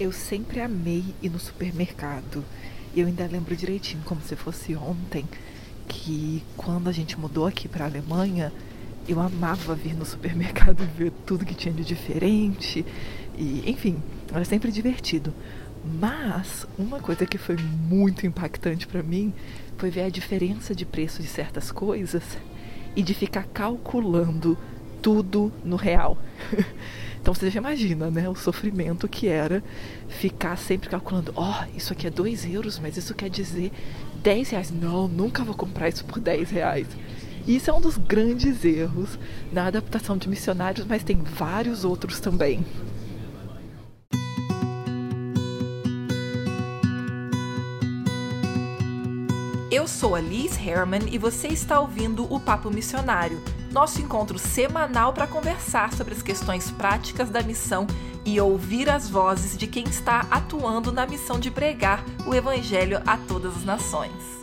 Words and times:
Eu 0.00 0.12
sempre 0.12 0.62
amei 0.62 1.04
ir 1.20 1.28
no 1.28 1.38
supermercado. 1.38 2.42
E 2.94 3.00
eu 3.00 3.06
ainda 3.06 3.26
lembro 3.26 3.54
direitinho, 3.54 4.02
como 4.06 4.22
se 4.22 4.34
fosse 4.34 4.74
ontem, 4.74 5.28
que 5.86 6.42
quando 6.56 6.88
a 6.88 6.92
gente 6.92 7.20
mudou 7.20 7.46
aqui 7.46 7.68
para 7.68 7.84
a 7.84 7.86
Alemanha, 7.86 8.50
eu 9.06 9.20
amava 9.20 9.74
vir 9.74 9.94
no 9.94 10.06
supermercado 10.06 10.82
e 10.82 10.86
ver 10.96 11.12
tudo 11.26 11.44
que 11.44 11.54
tinha 11.54 11.74
de 11.74 11.84
diferente. 11.84 12.82
E, 13.36 13.62
enfim, 13.70 14.02
era 14.32 14.42
sempre 14.46 14.72
divertido. 14.72 15.34
Mas 15.84 16.66
uma 16.78 16.98
coisa 16.98 17.26
que 17.26 17.36
foi 17.36 17.58
muito 17.58 18.26
impactante 18.26 18.86
para 18.86 19.02
mim 19.02 19.34
foi 19.76 19.90
ver 19.90 20.04
a 20.04 20.08
diferença 20.08 20.74
de 20.74 20.86
preço 20.86 21.20
de 21.20 21.28
certas 21.28 21.70
coisas 21.70 22.38
e 22.96 23.02
de 23.02 23.12
ficar 23.12 23.44
calculando 23.52 24.56
tudo 25.02 25.52
no 25.62 25.76
real. 25.76 26.16
Então 27.20 27.34
você 27.34 27.50
já 27.50 27.60
imagina, 27.60 28.10
né, 28.10 28.28
o 28.28 28.34
sofrimento 28.34 29.06
que 29.06 29.28
era 29.28 29.62
ficar 30.08 30.56
sempre 30.56 30.88
calculando, 30.88 31.32
ó, 31.36 31.50
oh, 31.50 31.76
isso 31.76 31.92
aqui 31.92 32.06
é 32.06 32.10
2 32.10 32.46
euros, 32.46 32.78
mas 32.78 32.96
isso 32.96 33.14
quer 33.14 33.28
dizer 33.28 33.70
10 34.22 34.50
reais. 34.50 34.70
Não, 34.70 35.06
nunca 35.06 35.44
vou 35.44 35.54
comprar 35.54 35.88
isso 35.88 36.04
por 36.04 36.18
10 36.18 36.50
reais. 36.50 36.86
Isso 37.46 37.70
é 37.70 37.72
um 37.72 37.80
dos 37.80 37.96
grandes 37.96 38.64
erros 38.64 39.18
na 39.52 39.66
adaptação 39.66 40.16
de 40.16 40.28
missionários, 40.28 40.86
mas 40.86 41.02
tem 41.04 41.16
vários 41.16 41.84
outros 41.84 42.20
também. 42.20 42.64
Eu 49.70 49.86
sou 49.86 50.14
a 50.14 50.20
Liz 50.20 50.58
Herman 50.58 51.02
e 51.12 51.18
você 51.18 51.48
está 51.48 51.80
ouvindo 51.80 52.32
o 52.32 52.40
Papo 52.40 52.70
Missionário, 52.70 53.40
nosso 53.70 54.00
encontro 54.00 54.38
semanal 54.38 55.12
para 55.12 55.26
conversar 55.26 55.92
sobre 55.92 56.14
as 56.14 56.22
questões 56.22 56.70
práticas 56.70 57.30
da 57.30 57.42
missão 57.42 57.86
e 58.24 58.40
ouvir 58.40 58.90
as 58.90 59.08
vozes 59.08 59.56
de 59.56 59.66
quem 59.66 59.84
está 59.84 60.26
atuando 60.30 60.92
na 60.92 61.06
missão 61.06 61.38
de 61.38 61.50
pregar 61.50 62.04
o 62.26 62.34
Evangelho 62.34 63.00
a 63.06 63.16
todas 63.16 63.56
as 63.56 63.64
nações. 63.64 64.39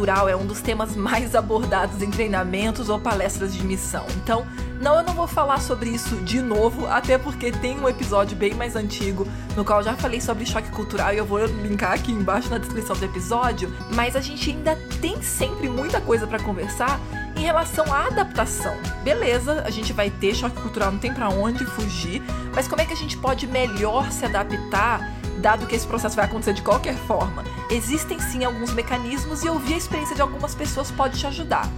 Cultural 0.00 0.30
é 0.30 0.34
um 0.34 0.46
dos 0.46 0.62
temas 0.62 0.96
mais 0.96 1.34
abordados 1.34 2.00
em 2.00 2.10
treinamentos 2.10 2.88
ou 2.88 2.98
palestras 2.98 3.54
de 3.54 3.62
missão. 3.62 4.06
Então, 4.16 4.46
não, 4.80 4.96
eu 4.96 5.04
não 5.04 5.12
vou 5.12 5.26
falar 5.26 5.60
sobre 5.60 5.90
isso 5.90 6.16
de 6.16 6.40
novo, 6.40 6.86
até 6.86 7.18
porque 7.18 7.52
tem 7.52 7.78
um 7.78 7.86
episódio 7.86 8.34
bem 8.34 8.54
mais 8.54 8.76
antigo 8.76 9.28
no 9.54 9.62
qual 9.62 9.80
eu 9.80 9.84
já 9.84 9.94
falei 9.94 10.18
sobre 10.18 10.46
choque 10.46 10.70
cultural 10.70 11.12
e 11.12 11.18
eu 11.18 11.26
vou 11.26 11.44
linkar 11.44 11.92
aqui 11.92 12.12
embaixo 12.12 12.48
na 12.48 12.56
descrição 12.56 12.96
do 12.96 13.04
episódio. 13.04 13.70
Mas 13.94 14.16
a 14.16 14.22
gente 14.22 14.48
ainda 14.48 14.74
tem 15.02 15.20
sempre 15.20 15.68
muita 15.68 16.00
coisa 16.00 16.26
para 16.26 16.42
conversar 16.42 16.98
em 17.36 17.42
relação 17.42 17.92
à 17.92 18.06
adaptação. 18.06 18.74
Beleza, 19.04 19.62
a 19.66 19.70
gente 19.70 19.92
vai 19.92 20.08
ter 20.08 20.34
choque 20.34 20.58
cultural, 20.62 20.92
não 20.92 20.98
tem 20.98 21.12
para 21.12 21.28
onde 21.28 21.66
fugir, 21.66 22.22
mas 22.54 22.66
como 22.66 22.80
é 22.80 22.86
que 22.86 22.94
a 22.94 22.96
gente 22.96 23.18
pode 23.18 23.46
melhor 23.46 24.10
se 24.10 24.24
adaptar 24.24 25.19
dado 25.40 25.66
que 25.66 25.74
esse 25.74 25.86
processo 25.86 26.14
vai 26.14 26.26
acontecer 26.26 26.52
de 26.52 26.62
qualquer 26.62 26.94
forma. 26.94 27.42
Existem 27.70 28.20
sim 28.20 28.44
alguns 28.44 28.72
mecanismos 28.72 29.42
e 29.42 29.48
ouvir 29.48 29.74
a 29.74 29.78
experiência 29.78 30.14
de 30.14 30.22
algumas 30.22 30.54
pessoas 30.54 30.90
pode 30.90 31.18
te 31.18 31.26
ajudar. 31.26 31.68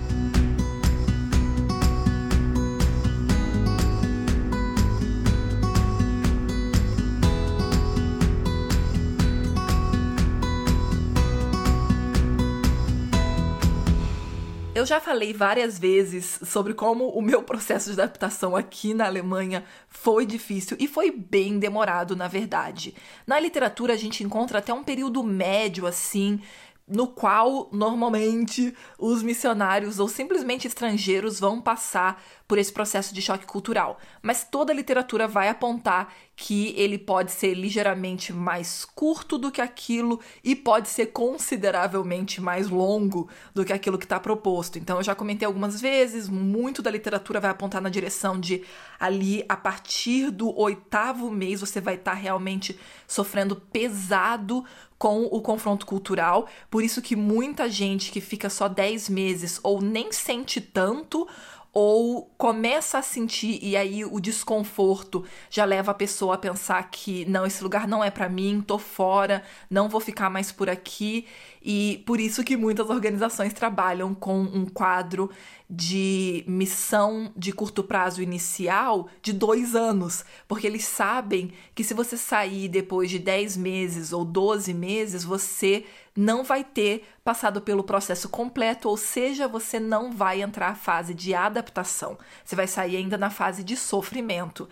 Eu 14.82 14.86
já 14.86 15.00
falei 15.00 15.32
várias 15.32 15.78
vezes 15.78 16.40
sobre 16.44 16.74
como 16.74 17.10
o 17.10 17.22
meu 17.22 17.44
processo 17.44 17.94
de 17.94 18.00
adaptação 18.00 18.56
aqui 18.56 18.92
na 18.92 19.06
Alemanha 19.06 19.64
foi 19.86 20.26
difícil 20.26 20.76
e 20.80 20.88
foi 20.88 21.08
bem 21.12 21.56
demorado, 21.56 22.16
na 22.16 22.26
verdade. 22.26 22.92
Na 23.24 23.38
literatura 23.38 23.92
a 23.92 23.96
gente 23.96 24.24
encontra 24.24 24.58
até 24.58 24.74
um 24.74 24.82
período 24.82 25.22
médio 25.22 25.86
assim, 25.86 26.40
no 26.88 27.06
qual 27.06 27.68
normalmente 27.70 28.74
os 28.98 29.22
missionários 29.22 30.00
ou 30.00 30.08
simplesmente 30.08 30.66
estrangeiros 30.66 31.38
vão 31.38 31.60
passar 31.60 32.20
por 32.52 32.58
esse 32.58 32.70
processo 32.70 33.14
de 33.14 33.22
choque 33.22 33.46
cultural. 33.46 33.98
Mas 34.20 34.44
toda 34.44 34.74
a 34.74 34.76
literatura 34.76 35.26
vai 35.26 35.48
apontar 35.48 36.12
que 36.36 36.74
ele 36.76 36.98
pode 36.98 37.32
ser 37.32 37.54
ligeiramente 37.54 38.30
mais 38.30 38.84
curto 38.84 39.38
do 39.38 39.50
que 39.50 39.62
aquilo 39.62 40.20
e 40.44 40.54
pode 40.54 40.90
ser 40.90 41.06
consideravelmente 41.06 42.42
mais 42.42 42.68
longo 42.68 43.26
do 43.54 43.64
que 43.64 43.72
aquilo 43.72 43.96
que 43.96 44.04
está 44.04 44.20
proposto. 44.20 44.78
Então, 44.78 44.98
eu 44.98 45.02
já 45.02 45.14
comentei 45.14 45.46
algumas 45.46 45.80
vezes, 45.80 46.28
muito 46.28 46.82
da 46.82 46.90
literatura 46.90 47.40
vai 47.40 47.50
apontar 47.50 47.80
na 47.80 47.88
direção 47.88 48.38
de 48.38 48.62
ali, 49.00 49.42
a 49.48 49.56
partir 49.56 50.30
do 50.30 50.54
oitavo 50.54 51.30
mês, 51.30 51.60
você 51.60 51.80
vai 51.80 51.94
estar 51.94 52.10
tá 52.10 52.16
realmente 52.18 52.78
sofrendo 53.06 53.56
pesado 53.56 54.62
com 54.98 55.24
o 55.24 55.40
confronto 55.40 55.86
cultural. 55.86 56.46
Por 56.70 56.84
isso 56.84 57.00
que 57.00 57.16
muita 57.16 57.68
gente 57.68 58.12
que 58.12 58.20
fica 58.20 58.50
só 58.50 58.68
10 58.68 59.08
meses 59.08 59.58
ou 59.62 59.80
nem 59.80 60.12
sente 60.12 60.60
tanto 60.60 61.26
ou 61.72 62.30
começa 62.36 62.98
a 62.98 63.02
sentir 63.02 63.58
e 63.62 63.76
aí 63.76 64.04
o 64.04 64.20
desconforto 64.20 65.24
já 65.48 65.64
leva 65.64 65.92
a 65.92 65.94
pessoa 65.94 66.34
a 66.34 66.38
pensar 66.38 66.90
que 66.90 67.24
não, 67.24 67.46
esse 67.46 67.62
lugar 67.62 67.88
não 67.88 68.04
é 68.04 68.10
para 68.10 68.28
mim, 68.28 68.62
tô 68.66 68.78
fora, 68.78 69.42
não 69.70 69.88
vou 69.88 70.00
ficar 70.00 70.28
mais 70.28 70.52
por 70.52 70.68
aqui. 70.68 71.26
E 71.62 72.02
por 72.04 72.20
isso 72.20 72.44
que 72.44 72.56
muitas 72.56 72.90
organizações 72.90 73.54
trabalham 73.54 74.14
com 74.14 74.42
um 74.42 74.66
quadro 74.66 75.30
de 75.70 76.44
missão 76.46 77.32
de 77.34 77.52
curto 77.52 77.82
prazo 77.82 78.20
inicial 78.20 79.08
de 79.22 79.32
dois 79.32 79.74
anos, 79.74 80.24
porque 80.46 80.66
eles 80.66 80.84
sabem 80.84 81.52
que 81.74 81.82
se 81.82 81.94
você 81.94 82.18
sair 82.18 82.68
depois 82.68 83.08
de 83.08 83.18
10 83.18 83.56
meses 83.56 84.12
ou 84.12 84.24
12 84.24 84.74
meses, 84.74 85.24
você 85.24 85.86
não 86.16 86.44
vai 86.44 86.62
ter 86.62 87.06
passado 87.24 87.60
pelo 87.60 87.84
processo 87.84 88.28
completo, 88.28 88.88
ou 88.88 88.96
seja, 88.96 89.48
você 89.48 89.80
não 89.80 90.12
vai 90.12 90.42
entrar 90.42 90.70
na 90.70 90.74
fase 90.74 91.14
de 91.14 91.34
adaptação. 91.34 92.18
Você 92.44 92.54
vai 92.54 92.66
sair 92.66 92.96
ainda 92.96 93.16
na 93.16 93.30
fase 93.30 93.64
de 93.64 93.76
sofrimento. 93.76 94.68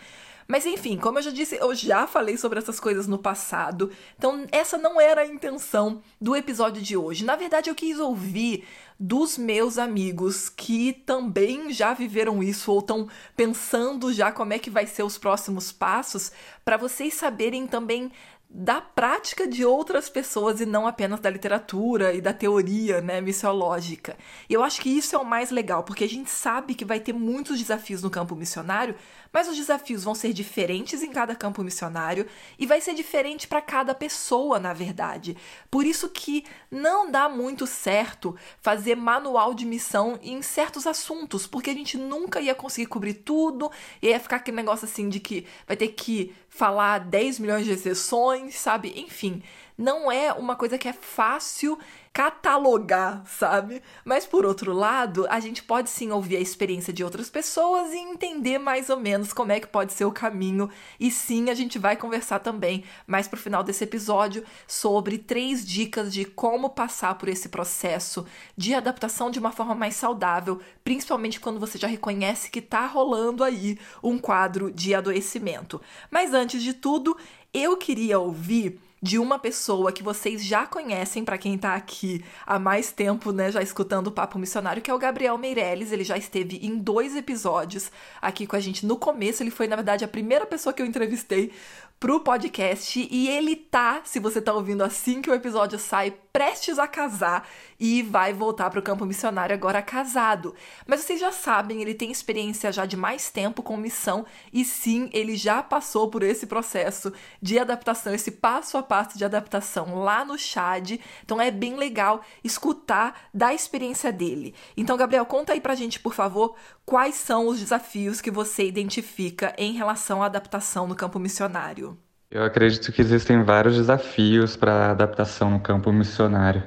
Mas 0.50 0.66
enfim, 0.66 0.98
como 0.98 1.18
eu 1.18 1.22
já 1.22 1.30
disse, 1.30 1.56
eu 1.56 1.72
já 1.76 2.08
falei 2.08 2.36
sobre 2.36 2.58
essas 2.58 2.80
coisas 2.80 3.06
no 3.06 3.18
passado, 3.18 3.88
então 4.18 4.44
essa 4.50 4.76
não 4.76 5.00
era 5.00 5.20
a 5.20 5.26
intenção 5.26 6.02
do 6.20 6.34
episódio 6.34 6.82
de 6.82 6.96
hoje. 6.96 7.24
Na 7.24 7.36
verdade, 7.36 7.70
eu 7.70 7.74
quis 7.74 8.00
ouvir 8.00 8.66
dos 9.02 9.38
meus 9.38 9.78
amigos 9.78 10.50
que 10.50 10.92
também 10.92 11.72
já 11.72 11.94
viveram 11.94 12.42
isso 12.42 12.70
ou 12.70 12.80
estão 12.80 13.08
pensando 13.34 14.12
já 14.12 14.30
como 14.30 14.52
é 14.52 14.58
que 14.58 14.68
vai 14.68 14.86
ser 14.86 15.02
os 15.02 15.16
próximos 15.16 15.72
passos, 15.72 16.30
para 16.62 16.76
vocês 16.76 17.14
saberem 17.14 17.66
também 17.66 18.12
da 18.52 18.80
prática 18.80 19.46
de 19.46 19.64
outras 19.64 20.10
pessoas 20.10 20.60
e 20.60 20.66
não 20.66 20.84
apenas 20.84 21.20
da 21.20 21.30
literatura 21.30 22.12
e 22.12 22.20
da 22.20 22.32
teoria, 22.32 23.00
né, 23.00 23.20
missiológica. 23.20 24.16
E 24.48 24.54
eu 24.54 24.64
acho 24.64 24.80
que 24.80 24.90
isso 24.90 25.14
é 25.14 25.18
o 25.18 25.24
mais 25.24 25.52
legal, 25.52 25.84
porque 25.84 26.02
a 26.02 26.08
gente 26.08 26.28
sabe 26.28 26.74
que 26.74 26.84
vai 26.84 26.98
ter 26.98 27.12
muitos 27.12 27.60
desafios 27.60 28.02
no 28.02 28.10
campo 28.10 28.34
missionário, 28.34 28.96
mas 29.32 29.48
os 29.48 29.56
desafios 29.56 30.02
vão 30.02 30.16
ser 30.16 30.32
diferentes 30.32 31.00
em 31.00 31.12
cada 31.12 31.36
campo 31.36 31.62
missionário 31.62 32.26
e 32.58 32.66
vai 32.66 32.80
ser 32.80 32.92
diferente 32.92 33.46
para 33.46 33.62
cada 33.62 33.94
pessoa, 33.94 34.58
na 34.58 34.72
verdade. 34.72 35.36
Por 35.70 35.86
isso 35.86 36.08
que 36.08 36.44
não 36.68 37.08
dá 37.08 37.28
muito 37.28 37.68
certo 37.68 38.34
fazer 38.60 38.89
manual 38.96 39.54
de 39.54 39.64
missão 39.64 40.18
em 40.22 40.42
certos 40.42 40.86
assuntos, 40.86 41.46
porque 41.46 41.70
a 41.70 41.74
gente 41.74 41.96
nunca 41.96 42.40
ia 42.40 42.54
conseguir 42.54 42.86
cobrir 42.86 43.14
tudo, 43.14 43.70
e 44.02 44.08
ia 44.08 44.20
ficar 44.20 44.36
aquele 44.36 44.56
negócio 44.56 44.84
assim 44.84 45.08
de 45.08 45.20
que 45.20 45.46
vai 45.66 45.76
ter 45.76 45.88
que 45.88 46.34
falar 46.50 46.98
10 46.98 47.38
milhões 47.38 47.64
de 47.64 47.72
exceções, 47.72 48.56
sabe? 48.56 48.92
Enfim, 48.96 49.42
não 49.78 50.12
é 50.12 50.30
uma 50.32 50.56
coisa 50.56 50.76
que 50.76 50.88
é 50.88 50.92
fácil 50.92 51.78
catalogar, 52.12 53.24
sabe? 53.24 53.80
Mas 54.04 54.26
por 54.26 54.44
outro 54.44 54.72
lado, 54.72 55.26
a 55.30 55.38
gente 55.38 55.62
pode 55.62 55.88
sim 55.88 56.10
ouvir 56.10 56.36
a 56.36 56.40
experiência 56.40 56.92
de 56.92 57.04
outras 57.04 57.30
pessoas 57.30 57.92
e 57.92 57.98
entender 57.98 58.58
mais 58.58 58.90
ou 58.90 58.98
menos 58.98 59.32
como 59.32 59.52
é 59.52 59.60
que 59.60 59.68
pode 59.68 59.92
ser 59.92 60.04
o 60.04 60.12
caminho. 60.12 60.68
E 60.98 61.08
sim, 61.10 61.48
a 61.50 61.54
gente 61.54 61.78
vai 61.78 61.96
conversar 61.96 62.40
também 62.40 62.82
mais 63.06 63.28
pro 63.28 63.38
final 63.38 63.62
desse 63.62 63.84
episódio 63.84 64.44
sobre 64.66 65.18
três 65.18 65.64
dicas 65.64 66.12
de 66.12 66.24
como 66.24 66.70
passar 66.70 67.14
por 67.14 67.28
esse 67.28 67.48
processo 67.48 68.26
de 68.56 68.74
adaptação 68.74 69.30
de 69.30 69.38
uma 69.38 69.52
forma 69.52 69.74
mais 69.74 69.94
saudável, 69.94 70.60
principalmente 70.82 71.38
quando 71.38 71.60
você 71.60 71.78
já 71.78 71.86
reconhece 71.86 72.50
que 72.50 72.60
tá 72.60 72.86
rolando 72.86 73.44
aí 73.44 73.78
um 74.02 74.18
quadro 74.18 74.72
de 74.72 74.94
adoecimento. 74.96 75.80
Mas 76.10 76.34
antes 76.40 76.62
de 76.62 76.74
tudo, 76.74 77.16
eu 77.52 77.76
queria 77.76 78.18
ouvir 78.18 78.80
de 79.02 79.18
uma 79.18 79.38
pessoa 79.38 79.92
que 79.92 80.02
vocês 80.02 80.44
já 80.44 80.66
conhecem, 80.66 81.24
para 81.24 81.38
quem 81.38 81.56
tá 81.56 81.74
aqui 81.74 82.22
há 82.46 82.58
mais 82.58 82.92
tempo, 82.92 83.32
né, 83.32 83.50
já 83.50 83.62
escutando 83.62 84.08
o 84.08 84.12
Papo 84.12 84.38
Missionário, 84.38 84.82
que 84.82 84.90
é 84.90 84.94
o 84.94 84.98
Gabriel 84.98 85.38
Meirelles. 85.38 85.90
Ele 85.90 86.04
já 86.04 86.18
esteve 86.18 86.58
em 86.62 86.76
dois 86.76 87.16
episódios 87.16 87.90
aqui 88.20 88.46
com 88.46 88.56
a 88.56 88.60
gente 88.60 88.84
no 88.84 88.96
começo. 88.96 89.42
Ele 89.42 89.50
foi, 89.50 89.66
na 89.66 89.76
verdade, 89.76 90.04
a 90.04 90.08
primeira 90.08 90.44
pessoa 90.44 90.72
que 90.72 90.82
eu 90.82 90.86
entrevistei 90.86 91.50
pro 92.00 92.18
podcast 92.18 93.06
e 93.10 93.28
ele 93.28 93.54
tá, 93.54 94.00
se 94.04 94.18
você 94.18 94.40
tá 94.40 94.54
ouvindo 94.54 94.82
assim 94.82 95.20
que 95.20 95.28
o 95.28 95.34
episódio 95.34 95.78
sai, 95.78 96.16
prestes 96.32 96.78
a 96.78 96.88
casar 96.88 97.46
e 97.78 98.02
vai 98.02 98.32
voltar 98.32 98.70
pro 98.70 98.80
campo 98.80 99.04
missionário 99.04 99.54
agora 99.54 99.82
casado. 99.82 100.54
Mas 100.86 101.00
vocês 101.00 101.20
já 101.20 101.30
sabem, 101.30 101.82
ele 101.82 101.92
tem 101.92 102.10
experiência 102.10 102.72
já 102.72 102.86
de 102.86 102.96
mais 102.96 103.30
tempo 103.30 103.62
com 103.62 103.76
missão 103.76 104.24
e 104.50 104.64
sim, 104.64 105.10
ele 105.12 105.36
já 105.36 105.62
passou 105.62 106.08
por 106.08 106.22
esse 106.22 106.46
processo 106.46 107.12
de 107.40 107.58
adaptação, 107.58 108.14
esse 108.14 108.30
passo 108.30 108.78
a 108.78 108.82
passo 108.82 109.18
de 109.18 109.24
adaptação 109.24 110.02
lá 110.02 110.24
no 110.24 110.38
Chad. 110.38 110.92
Então 111.22 111.38
é 111.38 111.50
bem 111.50 111.76
legal 111.76 112.22
escutar 112.42 113.28
da 113.34 113.52
experiência 113.52 114.10
dele. 114.10 114.54
Então, 114.74 114.96
Gabriel, 114.96 115.26
conta 115.26 115.52
aí 115.52 115.60
pra 115.60 115.74
gente, 115.74 116.00
por 116.00 116.14
favor, 116.14 116.54
quais 116.90 117.14
são 117.14 117.46
os 117.46 117.60
desafios 117.60 118.20
que 118.20 118.32
você 118.32 118.66
identifica 118.66 119.54
em 119.56 119.74
relação 119.74 120.24
à 120.24 120.26
adaptação 120.26 120.88
no 120.88 120.96
campo 120.96 121.20
missionário? 121.20 121.96
Eu 122.28 122.42
acredito 122.42 122.90
que 122.90 123.00
existem 123.00 123.44
vários 123.44 123.76
desafios 123.76 124.56
para 124.56 124.90
adaptação 124.90 125.50
no 125.50 125.60
campo 125.60 125.92
missionário. 125.92 126.64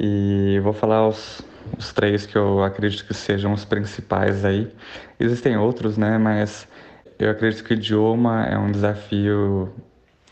E 0.00 0.60
vou 0.62 0.72
falar 0.72 1.08
os, 1.08 1.42
os 1.76 1.92
três 1.92 2.26
que 2.26 2.38
eu 2.38 2.62
acredito 2.62 3.04
que 3.04 3.12
sejam 3.12 3.52
os 3.52 3.64
principais 3.64 4.44
aí. 4.44 4.72
Existem 5.18 5.56
outros, 5.56 5.98
né? 5.98 6.16
Mas 6.16 6.68
eu 7.18 7.28
acredito 7.28 7.64
que 7.64 7.74
o 7.74 7.76
idioma 7.76 8.46
é 8.46 8.56
um 8.56 8.70
desafio 8.70 9.68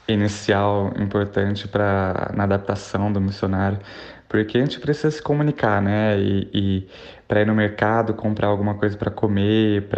inicial 0.06 0.93
importante 0.97 1.67
para 1.67 2.31
na 2.35 2.44
adaptação 2.44 3.12
do 3.12 3.20
missionário, 3.20 3.81
porque 4.28 4.58
a 4.58 4.60
gente 4.60 4.78
precisa 4.80 5.10
se 5.10 5.22
comunicar, 5.22 5.80
né? 5.82 6.19
E, 6.19 6.48
e 6.52 6.88
para 7.26 7.40
ir 7.40 7.46
no 7.46 7.54
mercado 7.54 8.14
comprar 8.14 8.48
alguma 8.48 8.75
coisa 8.75 8.96
para 8.96 9.10
comer, 9.10 9.88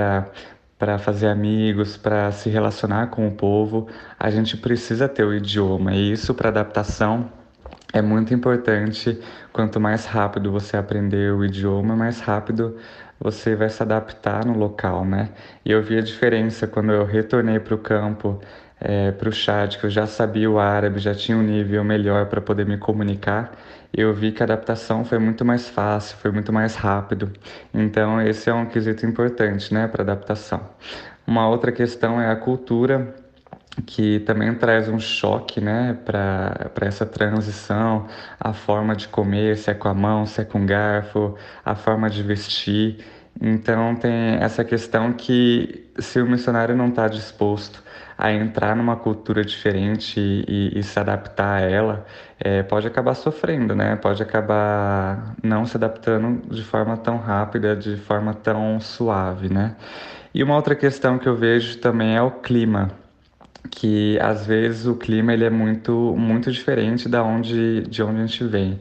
para 0.78 0.98
fazer 0.98 1.28
amigos, 1.28 1.96
para 1.96 2.30
se 2.32 2.48
relacionar 2.48 3.08
com 3.08 3.26
o 3.26 3.32
povo, 3.32 3.88
a 4.18 4.30
gente 4.30 4.56
precisa 4.56 5.08
ter 5.08 5.24
o 5.24 5.34
idioma. 5.34 5.94
E 5.94 6.12
isso 6.12 6.34
para 6.34 6.48
adaptação 6.48 7.30
é 7.92 8.00
muito 8.00 8.32
importante. 8.32 9.18
Quanto 9.52 9.80
mais 9.80 10.06
rápido 10.06 10.52
você 10.52 10.76
aprender 10.76 11.32
o 11.32 11.44
idioma, 11.44 11.96
mais 11.96 12.20
rápido 12.20 12.76
você 13.18 13.54
vai 13.54 13.68
se 13.68 13.82
adaptar 13.82 14.46
no 14.46 14.56
local, 14.56 15.04
né? 15.04 15.28
E 15.64 15.70
eu 15.70 15.82
vi 15.82 15.98
a 15.98 16.00
diferença 16.00 16.66
quando 16.66 16.92
eu 16.92 17.04
retornei 17.04 17.60
para 17.60 17.74
o 17.74 17.78
campo 17.78 18.40
é, 18.80 19.10
para 19.12 19.28
o 19.28 19.32
chat, 19.32 19.78
que 19.78 19.84
eu 19.84 19.90
já 19.90 20.06
sabia 20.06 20.50
o 20.50 20.58
árabe, 20.58 20.98
já 20.98 21.14
tinha 21.14 21.36
um 21.36 21.42
nível 21.42 21.84
melhor 21.84 22.26
para 22.26 22.40
poder 22.40 22.64
me 22.64 22.78
comunicar, 22.78 23.52
eu 23.92 24.14
vi 24.14 24.32
que 24.32 24.42
a 24.42 24.46
adaptação 24.46 25.04
foi 25.04 25.18
muito 25.18 25.44
mais 25.44 25.68
fácil, 25.68 26.16
foi 26.18 26.30
muito 26.30 26.52
mais 26.52 26.74
rápido. 26.76 27.32
Então, 27.74 28.20
esse 28.20 28.48
é 28.48 28.54
um 28.54 28.66
quesito 28.66 29.04
importante 29.04 29.72
né, 29.74 29.88
para 29.88 30.02
adaptação. 30.02 30.60
Uma 31.26 31.48
outra 31.48 31.72
questão 31.72 32.20
é 32.20 32.30
a 32.30 32.36
cultura, 32.36 33.14
que 33.86 34.20
também 34.20 34.54
traz 34.54 34.88
um 34.88 34.98
choque 34.98 35.60
né, 35.60 35.96
para 36.04 36.70
essa 36.82 37.06
transição, 37.06 38.06
a 38.38 38.52
forma 38.52 38.94
de 38.94 39.08
comer, 39.08 39.56
se 39.56 39.70
é 39.70 39.74
com 39.74 39.88
a 39.88 39.94
mão, 39.94 40.26
se 40.26 40.40
é 40.40 40.44
com 40.44 40.64
garfo, 40.66 41.36
a 41.64 41.74
forma 41.74 42.08
de 42.10 42.22
vestir. 42.22 43.04
Então, 43.40 43.94
tem 43.96 44.36
essa 44.40 44.64
questão 44.64 45.12
que 45.12 45.90
se 45.98 46.20
o 46.20 46.26
missionário 46.26 46.74
não 46.76 46.88
está 46.88 47.08
disposto 47.08 47.82
a 48.20 48.30
entrar 48.32 48.76
numa 48.76 48.96
cultura 48.96 49.42
diferente 49.42 50.20
e, 50.20 50.78
e 50.78 50.82
se 50.82 50.98
adaptar 50.98 51.56
a 51.56 51.60
ela, 51.60 52.06
é, 52.38 52.62
pode 52.62 52.86
acabar 52.86 53.14
sofrendo, 53.14 53.74
né? 53.74 53.96
Pode 53.96 54.22
acabar 54.22 55.34
não 55.42 55.64
se 55.64 55.76
adaptando 55.76 56.42
de 56.54 56.62
forma 56.62 56.98
tão 56.98 57.16
rápida, 57.16 57.74
de 57.74 57.96
forma 57.96 58.34
tão 58.34 58.78
suave, 58.78 59.50
né? 59.52 59.74
E 60.34 60.42
uma 60.42 60.54
outra 60.54 60.74
questão 60.74 61.18
que 61.18 61.26
eu 61.26 61.34
vejo 61.34 61.78
também 61.78 62.14
é 62.14 62.22
o 62.22 62.30
clima, 62.30 62.90
que 63.70 64.18
às 64.20 64.46
vezes 64.46 64.86
o 64.86 64.94
clima 64.96 65.32
ele 65.32 65.44
é 65.44 65.50
muito 65.50 66.14
muito 66.16 66.52
diferente 66.52 67.08
da 67.08 67.22
onde 67.22 67.82
de 67.82 68.02
onde 68.02 68.20
a 68.20 68.26
gente 68.26 68.44
vem. 68.44 68.80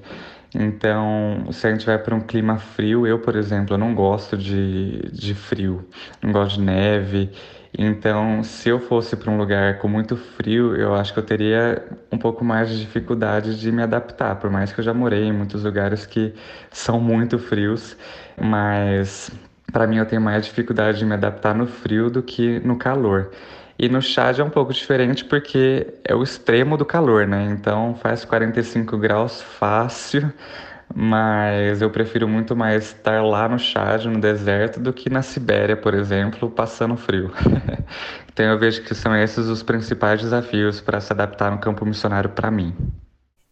Então, 0.53 1.47
se 1.51 1.67
a 1.67 1.71
gente 1.71 1.85
vai 1.85 1.97
para 1.99 2.15
um 2.15 2.21
clima 2.21 2.57
frio, 2.57 3.05
eu, 3.05 3.19
por 3.19 3.35
exemplo, 3.35 3.75
eu 3.75 3.77
não 3.77 3.93
gosto 3.93 4.35
de, 4.35 4.99
de 5.11 5.35
frio, 5.35 5.87
não 6.21 6.31
gosto 6.31 6.55
de 6.57 6.61
neve. 6.65 7.31
Então, 7.77 8.43
se 8.43 8.67
eu 8.69 8.79
fosse 8.79 9.15
para 9.15 9.29
um 9.29 9.37
lugar 9.37 9.77
com 9.77 9.87
muito 9.87 10.17
frio, 10.17 10.75
eu 10.75 10.95
acho 10.95 11.13
que 11.13 11.19
eu 11.19 11.23
teria 11.23 11.83
um 12.11 12.17
pouco 12.17 12.43
mais 12.43 12.67
de 12.69 12.79
dificuldade 12.79 13.59
de 13.59 13.71
me 13.71 13.83
adaptar, 13.83 14.35
por 14.37 14.49
mais 14.49 14.71
que 14.73 14.79
eu 14.79 14.83
já 14.83 14.93
morei 14.93 15.25
em 15.25 15.33
muitos 15.33 15.63
lugares 15.63 16.05
que 16.05 16.33
são 16.71 16.99
muito 16.99 17.37
frios, 17.37 17.95
mas 18.41 19.29
para 19.71 19.85
mim 19.85 19.97
eu 19.97 20.05
tenho 20.05 20.21
mais 20.21 20.45
dificuldade 20.45 20.97
de 20.99 21.05
me 21.05 21.13
adaptar 21.13 21.53
no 21.53 21.67
frio 21.67 22.09
do 22.09 22.23
que 22.23 22.59
no 22.61 22.75
calor. 22.75 23.31
E 23.79 23.87
no 23.87 24.01
Chad 24.01 24.39
é 24.39 24.43
um 24.43 24.49
pouco 24.49 24.73
diferente 24.73 25.23
porque 25.23 25.87
é 26.03 26.13
o 26.13 26.21
extremo 26.21 26.75
do 26.75 26.85
calor, 26.85 27.25
né? 27.25 27.45
Então 27.49 27.95
faz 27.95 28.25
45 28.25 28.97
graus 28.97 29.41
fácil 29.41 30.33
mas 30.93 31.81
eu 31.81 31.89
prefiro 31.89 32.27
muito 32.27 32.55
mais 32.55 32.85
estar 32.85 33.23
lá 33.23 33.47
no 33.47 33.59
Chad, 33.59 34.05
no 34.05 34.19
deserto, 34.19 34.79
do 34.79 34.91
que 34.91 35.09
na 35.09 35.21
Sibéria, 35.21 35.77
por 35.77 35.93
exemplo, 35.93 36.49
passando 36.49 36.97
frio. 36.97 37.31
então 38.31 38.45
eu 38.45 38.57
vejo 38.57 38.83
que 38.83 38.95
são 38.95 39.15
esses 39.15 39.45
os 39.47 39.61
principais 39.61 40.21
desafios 40.21 40.81
para 40.81 40.99
se 40.99 41.13
adaptar 41.13 41.51
no 41.51 41.59
campo 41.59 41.85
missionário 41.85 42.31
para 42.31 42.49
mim. 42.49 42.75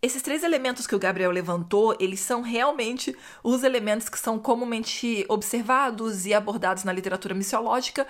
Esses 0.01 0.21
três 0.21 0.43
elementos 0.43 0.85
que 0.85 0.95
o 0.95 0.99
Gabriel 0.99 1.31
levantou, 1.31 1.95
eles 1.99 2.19
são 2.19 2.41
realmente 2.41 3.15
os 3.43 3.63
elementos 3.63 4.07
que 4.09 4.19
são 4.19 4.37
comumente 4.37 5.25
observados 5.27 6.25
e 6.25 6.33
abordados 6.33 6.83
na 6.83 6.93
literatura 6.93 7.33
missiológica 7.33 8.05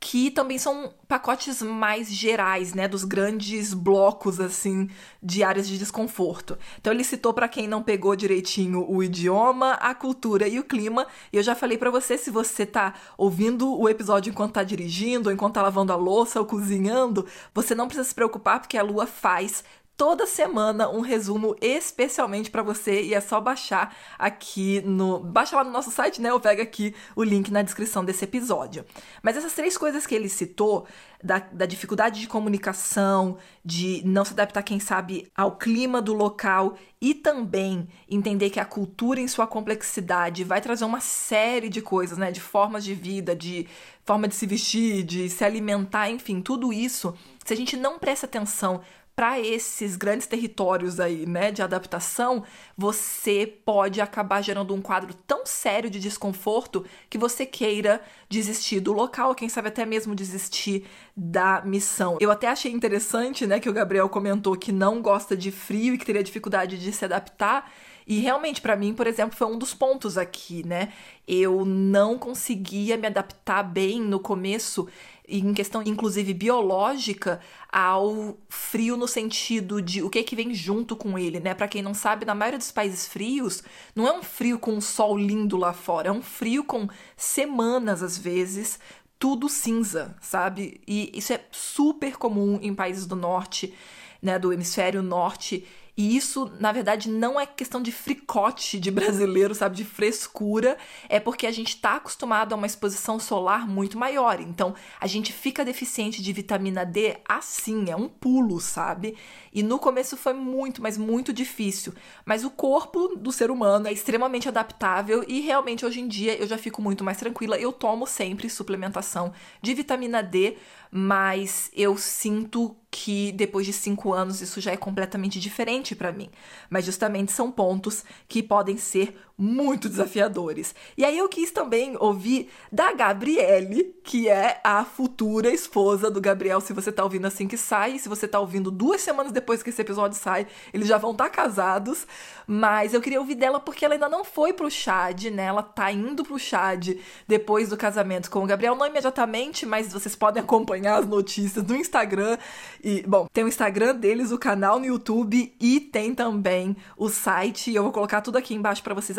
que 0.00 0.30
também 0.30 0.58
são 0.58 0.92
pacotes 1.08 1.60
mais 1.60 2.08
gerais, 2.08 2.72
né, 2.72 2.86
dos 2.86 3.02
grandes 3.02 3.74
blocos 3.74 4.38
assim 4.38 4.88
de 5.20 5.42
áreas 5.42 5.66
de 5.66 5.76
desconforto. 5.76 6.56
Então 6.80 6.92
ele 6.92 7.02
citou 7.02 7.34
para 7.34 7.48
quem 7.48 7.66
não 7.66 7.82
pegou 7.82 8.14
direitinho 8.14 8.86
o 8.88 9.02
idioma, 9.02 9.72
a 9.74 9.94
cultura 9.94 10.46
e 10.46 10.58
o 10.60 10.64
clima. 10.64 11.06
E 11.32 11.36
eu 11.36 11.42
já 11.42 11.54
falei 11.54 11.76
para 11.76 11.90
você 11.90 12.16
se 12.16 12.30
você 12.30 12.64
tá 12.64 12.94
ouvindo 13.16 13.76
o 13.76 13.88
episódio 13.88 14.30
enquanto 14.30 14.54
tá 14.54 14.62
dirigindo, 14.62 15.28
ou 15.28 15.34
enquanto 15.34 15.54
tá 15.54 15.62
lavando 15.62 15.92
a 15.92 15.96
louça 15.96 16.38
ou 16.38 16.46
cozinhando, 16.46 17.26
você 17.52 17.74
não 17.74 17.86
precisa 17.88 18.08
se 18.08 18.14
preocupar 18.14 18.60
porque 18.60 18.78
a 18.78 18.82
Lua 18.82 19.06
faz 19.06 19.64
toda 19.98 20.26
semana 20.26 20.88
um 20.88 21.00
resumo 21.00 21.56
especialmente 21.60 22.52
para 22.52 22.62
você 22.62 23.02
e 23.02 23.12
é 23.12 23.20
só 23.20 23.40
baixar 23.40 23.94
aqui 24.16 24.80
no. 24.82 25.18
Baixa 25.18 25.56
lá 25.56 25.64
no 25.64 25.72
nosso 25.72 25.90
site, 25.90 26.22
né? 26.22 26.32
Ou 26.32 26.38
pega 26.38 26.62
aqui 26.62 26.94
o 27.16 27.24
link 27.24 27.50
na 27.50 27.62
descrição 27.62 28.04
desse 28.04 28.24
episódio. 28.24 28.86
Mas 29.20 29.36
essas 29.36 29.52
três 29.54 29.76
coisas 29.76 30.06
que 30.06 30.14
ele 30.14 30.28
citou, 30.28 30.86
da, 31.22 31.40
da 31.40 31.66
dificuldade 31.66 32.20
de 32.20 32.28
comunicação, 32.28 33.38
de 33.64 34.00
não 34.04 34.24
se 34.24 34.32
adaptar, 34.32 34.62
quem 34.62 34.78
sabe, 34.78 35.28
ao 35.36 35.56
clima 35.56 36.00
do 36.00 36.14
local 36.14 36.78
e 37.00 37.12
também 37.12 37.88
entender 38.08 38.50
que 38.50 38.60
a 38.60 38.64
cultura 38.64 39.18
em 39.18 39.26
sua 39.26 39.48
complexidade 39.48 40.44
vai 40.44 40.60
trazer 40.60 40.84
uma 40.84 41.00
série 41.00 41.68
de 41.68 41.82
coisas, 41.82 42.16
né? 42.16 42.30
De 42.30 42.40
formas 42.40 42.84
de 42.84 42.94
vida, 42.94 43.34
de 43.34 43.66
forma 44.04 44.28
de 44.28 44.36
se 44.36 44.46
vestir, 44.46 45.02
de 45.02 45.28
se 45.28 45.44
alimentar, 45.44 46.08
enfim, 46.08 46.40
tudo 46.40 46.72
isso. 46.72 47.12
Se 47.44 47.52
a 47.52 47.56
gente 47.56 47.76
não 47.76 47.98
presta 47.98 48.26
atenção 48.26 48.80
para 49.18 49.40
esses 49.40 49.96
grandes 49.96 50.28
territórios 50.28 51.00
aí, 51.00 51.26
né, 51.26 51.50
de 51.50 51.60
adaptação, 51.60 52.44
você 52.76 53.52
pode 53.64 54.00
acabar 54.00 54.40
gerando 54.40 54.72
um 54.72 54.80
quadro 54.80 55.12
tão 55.12 55.44
sério 55.44 55.90
de 55.90 55.98
desconforto 55.98 56.86
que 57.10 57.18
você 57.18 57.44
queira 57.44 58.00
desistir 58.28 58.78
do 58.78 58.92
local, 58.92 59.34
quem 59.34 59.48
sabe 59.48 59.66
até 59.70 59.84
mesmo 59.84 60.14
desistir 60.14 60.84
da 61.16 61.60
missão. 61.62 62.16
Eu 62.20 62.30
até 62.30 62.46
achei 62.46 62.70
interessante, 62.70 63.44
né, 63.44 63.58
que 63.58 63.68
o 63.68 63.72
Gabriel 63.72 64.08
comentou 64.08 64.54
que 64.54 64.70
não 64.70 65.02
gosta 65.02 65.36
de 65.36 65.50
frio 65.50 65.94
e 65.94 65.98
que 65.98 66.06
teria 66.06 66.22
dificuldade 66.22 66.78
de 66.78 66.92
se 66.92 67.04
adaptar. 67.04 67.72
E 68.06 68.20
realmente, 68.20 68.62
para 68.62 68.76
mim, 68.76 68.94
por 68.94 69.06
exemplo, 69.06 69.36
foi 69.36 69.48
um 69.48 69.58
dos 69.58 69.74
pontos 69.74 70.16
aqui, 70.16 70.66
né? 70.66 70.90
Eu 71.26 71.66
não 71.66 72.16
conseguia 72.16 72.96
me 72.96 73.06
adaptar 73.06 73.62
bem 73.62 74.00
no 74.00 74.18
começo 74.18 74.88
em 75.28 75.52
questão 75.52 75.82
inclusive 75.84 76.32
biológica 76.32 77.40
ao 77.70 78.38
frio 78.48 78.96
no 78.96 79.06
sentido 79.06 79.82
de 79.82 80.02
o 80.02 80.08
que 80.08 80.22
que 80.22 80.34
vem 80.34 80.54
junto 80.54 80.96
com 80.96 81.18
ele, 81.18 81.38
né? 81.38 81.54
Para 81.54 81.68
quem 81.68 81.82
não 81.82 81.92
sabe, 81.92 82.24
na 82.24 82.34
maioria 82.34 82.58
dos 82.58 82.72
países 82.72 83.06
frios, 83.06 83.62
não 83.94 84.06
é 84.06 84.12
um 84.12 84.22
frio 84.22 84.58
com 84.58 84.72
um 84.72 84.80
sol 84.80 85.18
lindo 85.18 85.56
lá 85.56 85.72
fora, 85.72 86.08
é 86.08 86.12
um 86.12 86.22
frio 86.22 86.64
com 86.64 86.88
semanas 87.16 88.02
às 88.02 88.16
vezes 88.16 88.78
tudo 89.18 89.48
cinza, 89.48 90.16
sabe? 90.20 90.80
E 90.86 91.10
isso 91.12 91.32
é 91.32 91.44
super 91.50 92.16
comum 92.16 92.58
em 92.62 92.74
países 92.74 93.04
do 93.04 93.16
norte, 93.16 93.74
né, 94.22 94.38
do 94.38 94.52
hemisfério 94.52 95.02
norte 95.02 95.66
E 95.98 96.16
isso, 96.16 96.52
na 96.60 96.70
verdade, 96.70 97.10
não 97.10 97.40
é 97.40 97.44
questão 97.44 97.82
de 97.82 97.90
fricote 97.90 98.78
de 98.78 98.88
brasileiro, 98.88 99.52
sabe, 99.52 99.74
de 99.74 99.84
frescura, 99.84 100.78
é 101.08 101.18
porque 101.18 101.44
a 101.44 101.50
gente 101.50 101.70
está 101.70 101.96
acostumado 101.96 102.52
a 102.52 102.56
uma 102.56 102.68
exposição 102.68 103.18
solar 103.18 103.66
muito 103.66 103.98
maior. 103.98 104.40
Então, 104.40 104.76
a 105.00 105.08
gente 105.08 105.32
fica 105.32 105.64
deficiente 105.64 106.22
de 106.22 106.32
vitamina 106.32 106.86
D 106.86 107.16
assim, 107.28 107.90
é 107.90 107.96
um 107.96 108.08
pulo, 108.08 108.60
sabe? 108.60 109.16
E 109.52 109.60
no 109.60 109.76
começo 109.76 110.16
foi 110.16 110.34
muito, 110.34 110.80
mas 110.80 110.96
muito 110.96 111.32
difícil. 111.32 111.92
Mas 112.24 112.44
o 112.44 112.50
corpo 112.50 113.16
do 113.16 113.32
ser 113.32 113.50
humano 113.50 113.88
é 113.88 113.92
extremamente 113.92 114.48
adaptável 114.48 115.24
e 115.26 115.40
realmente 115.40 115.84
hoje 115.84 116.00
em 116.00 116.06
dia 116.06 116.40
eu 116.40 116.46
já 116.46 116.56
fico 116.56 116.80
muito 116.80 117.02
mais 117.02 117.18
tranquila. 117.18 117.58
Eu 117.58 117.72
tomo 117.72 118.06
sempre 118.06 118.48
suplementação 118.48 119.32
de 119.60 119.74
vitamina 119.74 120.22
D 120.22 120.58
mas 120.90 121.70
eu 121.74 121.96
sinto 121.96 122.74
que 123.00 123.30
depois 123.30 123.64
de 123.64 123.72
cinco 123.72 124.12
anos 124.12 124.40
isso 124.40 124.60
já 124.60 124.72
é 124.72 124.76
completamente 124.76 125.38
diferente 125.38 125.94
para 125.94 126.10
mim. 126.10 126.28
Mas 126.68 126.84
justamente 126.84 127.30
são 127.30 127.48
pontos 127.48 128.04
que 128.26 128.42
podem 128.42 128.76
ser 128.76 129.16
muito 129.38 129.88
desafiadores. 129.88 130.74
E 130.96 131.04
aí 131.04 131.16
eu 131.16 131.28
quis 131.28 131.52
também 131.52 131.96
ouvir 132.00 132.50
da 132.72 132.92
Gabriele, 132.92 133.94
que 134.02 134.28
é 134.28 134.60
a 134.64 134.84
futura 134.84 135.48
esposa 135.52 136.10
do 136.10 136.20
Gabriel, 136.20 136.60
se 136.60 136.72
você 136.72 136.90
tá 136.90 137.04
ouvindo 137.04 137.26
assim 137.26 137.46
que 137.46 137.56
sai, 137.56 137.98
se 138.00 138.08
você 138.08 138.26
tá 138.26 138.40
ouvindo 138.40 138.68
duas 138.70 139.00
semanas 139.00 139.30
depois 139.30 139.62
que 139.62 139.70
esse 139.70 139.80
episódio 139.80 140.18
sai, 140.18 140.48
eles 140.74 140.88
já 140.88 140.98
vão 140.98 141.12
estar 141.12 141.24
tá 141.24 141.30
casados. 141.30 142.06
Mas 142.46 142.94
eu 142.94 143.00
queria 143.00 143.20
ouvir 143.20 143.36
dela 143.36 143.60
porque 143.60 143.84
ela 143.84 143.94
ainda 143.94 144.08
não 144.08 144.24
foi 144.24 144.52
pro 144.52 144.70
Chad, 144.70 145.26
né? 145.26 145.44
Ela 145.44 145.62
tá 145.62 145.92
indo 145.92 146.24
pro 146.24 146.38
Chad 146.38 146.96
depois 147.28 147.68
do 147.68 147.76
casamento 147.76 148.30
com 148.30 148.42
o 148.42 148.46
Gabriel, 148.46 148.74
não 148.74 148.86
imediatamente, 148.86 149.64
mas 149.66 149.92
vocês 149.92 150.16
podem 150.16 150.42
acompanhar 150.42 150.96
as 150.96 151.06
notícias 151.06 151.64
no 151.64 151.76
Instagram. 151.76 152.38
E, 152.82 153.02
bom, 153.06 153.26
tem 153.32 153.44
o 153.44 153.48
Instagram 153.48 153.94
deles, 153.94 154.32
o 154.32 154.38
canal 154.38 154.80
no 154.80 154.86
YouTube 154.86 155.54
e 155.60 155.78
tem 155.78 156.14
também 156.14 156.76
o 156.96 157.08
site. 157.08 157.72
Eu 157.72 157.82
vou 157.82 157.92
colocar 157.92 158.20
tudo 158.20 158.38
aqui 158.38 158.54
embaixo 158.54 158.82
para 158.82 158.94
vocês 158.94 159.18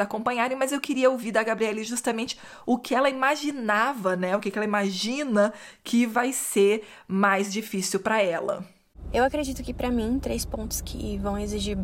mas 0.57 0.71
eu 0.71 0.79
queria 0.79 1.09
ouvir 1.09 1.31
da 1.31 1.43
Gabriele 1.43 1.83
justamente 1.83 2.37
o 2.65 2.77
que 2.77 2.95
ela 2.95 3.09
imaginava, 3.09 4.15
né? 4.15 4.35
O 4.35 4.39
que 4.39 4.51
ela 4.55 4.65
imagina 4.65 5.53
que 5.83 6.05
vai 6.05 6.33
ser 6.33 6.83
mais 7.07 7.51
difícil 7.51 7.99
para 7.99 8.21
ela. 8.21 8.65
Eu 9.11 9.23
acredito 9.23 9.63
que 9.63 9.73
para 9.73 9.89
mim, 9.89 10.19
três 10.19 10.45
pontos 10.45 10.81
que 10.81 11.17
vão 11.17 11.37
exigir 11.37 11.77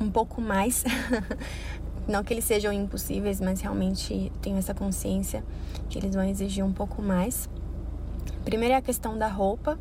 um 0.00 0.10
pouco 0.10 0.40
mais. 0.40 0.84
Não 2.08 2.24
que 2.24 2.32
eles 2.32 2.44
sejam 2.44 2.72
impossíveis, 2.72 3.40
mas 3.40 3.60
realmente 3.60 4.32
tenho 4.40 4.56
essa 4.56 4.74
consciência 4.74 5.44
que 5.88 5.98
eles 5.98 6.14
vão 6.14 6.24
exigir 6.24 6.64
um 6.64 6.72
pouco 6.72 7.02
mais. 7.02 7.48
Primeiro 8.44 8.74
é 8.74 8.76
a 8.76 8.82
questão 8.82 9.18
da 9.18 9.28
roupa, 9.28 9.78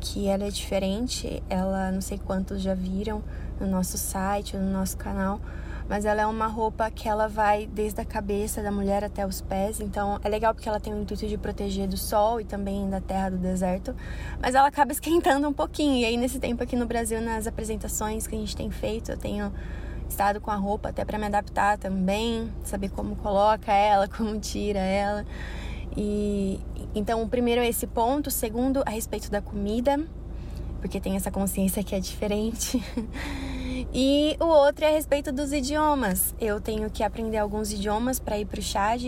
que 0.00 0.26
ela 0.28 0.44
é 0.44 0.50
diferente. 0.50 1.42
Ela, 1.50 1.90
não 1.90 2.00
sei 2.00 2.18
quantos 2.18 2.62
já 2.62 2.74
viram 2.74 3.22
no 3.60 3.66
nosso 3.66 3.98
site, 3.98 4.56
no 4.56 4.70
nosso 4.70 4.96
canal, 4.96 5.40
mas 5.88 6.04
ela 6.04 6.22
é 6.22 6.26
uma 6.26 6.46
roupa 6.46 6.90
que 6.90 7.08
ela 7.08 7.28
vai 7.28 7.66
desde 7.66 8.00
a 8.00 8.04
cabeça 8.04 8.62
da 8.62 8.70
mulher 8.70 9.04
até 9.04 9.26
os 9.26 9.40
pés, 9.40 9.80
então 9.80 10.18
é 10.22 10.28
legal 10.28 10.54
porque 10.54 10.68
ela 10.68 10.80
tem 10.80 10.94
o 10.94 11.02
intuito 11.02 11.26
de 11.26 11.36
proteger 11.36 11.86
do 11.86 11.96
sol 11.96 12.40
e 12.40 12.44
também 12.44 12.88
da 12.88 13.00
terra 13.00 13.30
do 13.30 13.36
deserto, 13.36 13.94
mas 14.40 14.54
ela 14.54 14.68
acaba 14.68 14.90
esquentando 14.92 15.48
um 15.48 15.52
pouquinho. 15.52 15.96
E 15.96 16.04
aí 16.04 16.16
nesse 16.16 16.38
tempo 16.38 16.62
aqui 16.62 16.76
no 16.76 16.86
Brasil, 16.86 17.20
nas 17.20 17.46
apresentações 17.46 18.26
que 18.26 18.34
a 18.34 18.38
gente 18.38 18.56
tem 18.56 18.70
feito, 18.70 19.10
eu 19.10 19.16
tenho 19.16 19.52
estado 20.08 20.40
com 20.40 20.50
a 20.50 20.56
roupa 20.56 20.90
até 20.90 21.04
para 21.04 21.18
me 21.18 21.26
adaptar 21.26 21.78
também, 21.78 22.50
saber 22.62 22.90
como 22.90 23.16
coloca 23.16 23.72
ela, 23.72 24.06
como 24.08 24.38
tira 24.38 24.80
ela. 24.80 25.24
E 25.96 26.60
então, 26.94 27.22
o 27.22 27.28
primeiro 27.28 27.60
é 27.60 27.68
esse 27.68 27.86
ponto, 27.88 28.28
o 28.28 28.30
segundo 28.30 28.82
a 28.86 28.90
respeito 28.90 29.28
da 29.28 29.42
comida, 29.42 30.00
porque 30.80 31.00
tem 31.00 31.16
essa 31.16 31.30
consciência 31.30 31.82
que 31.82 31.94
é 31.94 32.00
diferente. 32.00 32.82
E 33.96 34.36
o 34.40 34.46
outro 34.46 34.84
é 34.84 34.88
a 34.88 34.90
respeito 34.90 35.30
dos 35.30 35.52
idiomas. 35.52 36.34
Eu 36.40 36.60
tenho 36.60 36.90
que 36.90 37.04
aprender 37.04 37.38
alguns 37.38 37.72
idiomas 37.72 38.18
para 38.18 38.36
ir 38.36 38.44
para 38.44 38.58
o 38.58 38.62
Chad. 38.62 39.04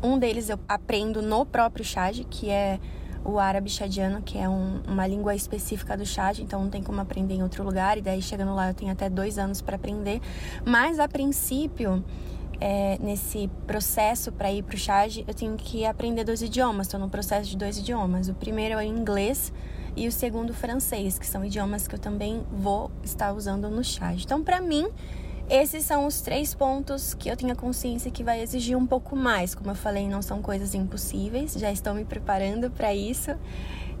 Um 0.00 0.16
deles 0.16 0.48
eu 0.48 0.60
aprendo 0.68 1.20
no 1.20 1.44
próprio 1.44 1.84
Chad, 1.84 2.20
que 2.30 2.48
é 2.48 2.78
o 3.24 3.40
árabe 3.40 3.68
chadiano, 3.68 4.22
que 4.22 4.38
é 4.38 4.48
um, 4.48 4.80
uma 4.86 5.08
língua 5.08 5.34
específica 5.34 5.96
do 5.96 6.06
Chad, 6.06 6.38
então 6.38 6.62
não 6.62 6.70
tem 6.70 6.84
como 6.84 7.00
aprender 7.00 7.34
em 7.34 7.42
outro 7.42 7.64
lugar. 7.64 7.98
E 7.98 8.00
daí 8.00 8.22
chegando 8.22 8.54
lá 8.54 8.68
eu 8.68 8.74
tenho 8.74 8.92
até 8.92 9.10
dois 9.10 9.38
anos 9.38 9.60
para 9.60 9.74
aprender. 9.74 10.20
Mas 10.64 11.00
a 11.00 11.08
princípio, 11.08 12.04
é, 12.60 12.98
nesse 13.00 13.50
processo 13.66 14.30
para 14.30 14.52
ir 14.52 14.62
para 14.62 14.76
o 14.76 14.78
Chad, 14.78 15.18
eu 15.26 15.34
tenho 15.34 15.56
que 15.56 15.84
aprender 15.84 16.22
dois 16.22 16.42
idiomas. 16.42 16.86
Estou 16.86 17.00
no 17.00 17.08
processo 17.08 17.50
de 17.50 17.56
dois 17.56 17.76
idiomas. 17.76 18.28
O 18.28 18.34
primeiro 18.34 18.74
é 18.74 18.76
o 18.76 18.82
inglês 18.82 19.52
e 19.96 20.08
o 20.08 20.12
segundo 20.12 20.54
francês, 20.54 21.18
que 21.18 21.26
são 21.26 21.44
idiomas 21.44 21.86
que 21.86 21.94
eu 21.94 21.98
também 21.98 22.44
vou 22.50 22.90
estar 23.02 23.32
usando 23.32 23.68
no 23.68 23.84
Chad. 23.84 24.22
Então, 24.22 24.42
para 24.42 24.60
mim, 24.60 24.88
esses 25.48 25.84
são 25.84 26.06
os 26.06 26.20
três 26.20 26.54
pontos 26.54 27.14
que 27.14 27.28
eu 27.28 27.36
tenho 27.36 27.52
a 27.52 27.56
consciência 27.56 28.10
que 28.10 28.24
vai 28.24 28.40
exigir 28.40 28.76
um 28.76 28.86
pouco 28.86 29.14
mais. 29.14 29.54
Como 29.54 29.70
eu 29.70 29.74
falei, 29.74 30.08
não 30.08 30.22
são 30.22 30.40
coisas 30.40 30.74
impossíveis, 30.74 31.54
já 31.54 31.70
estou 31.70 31.94
me 31.94 32.04
preparando 32.04 32.70
para 32.70 32.94
isso 32.94 33.30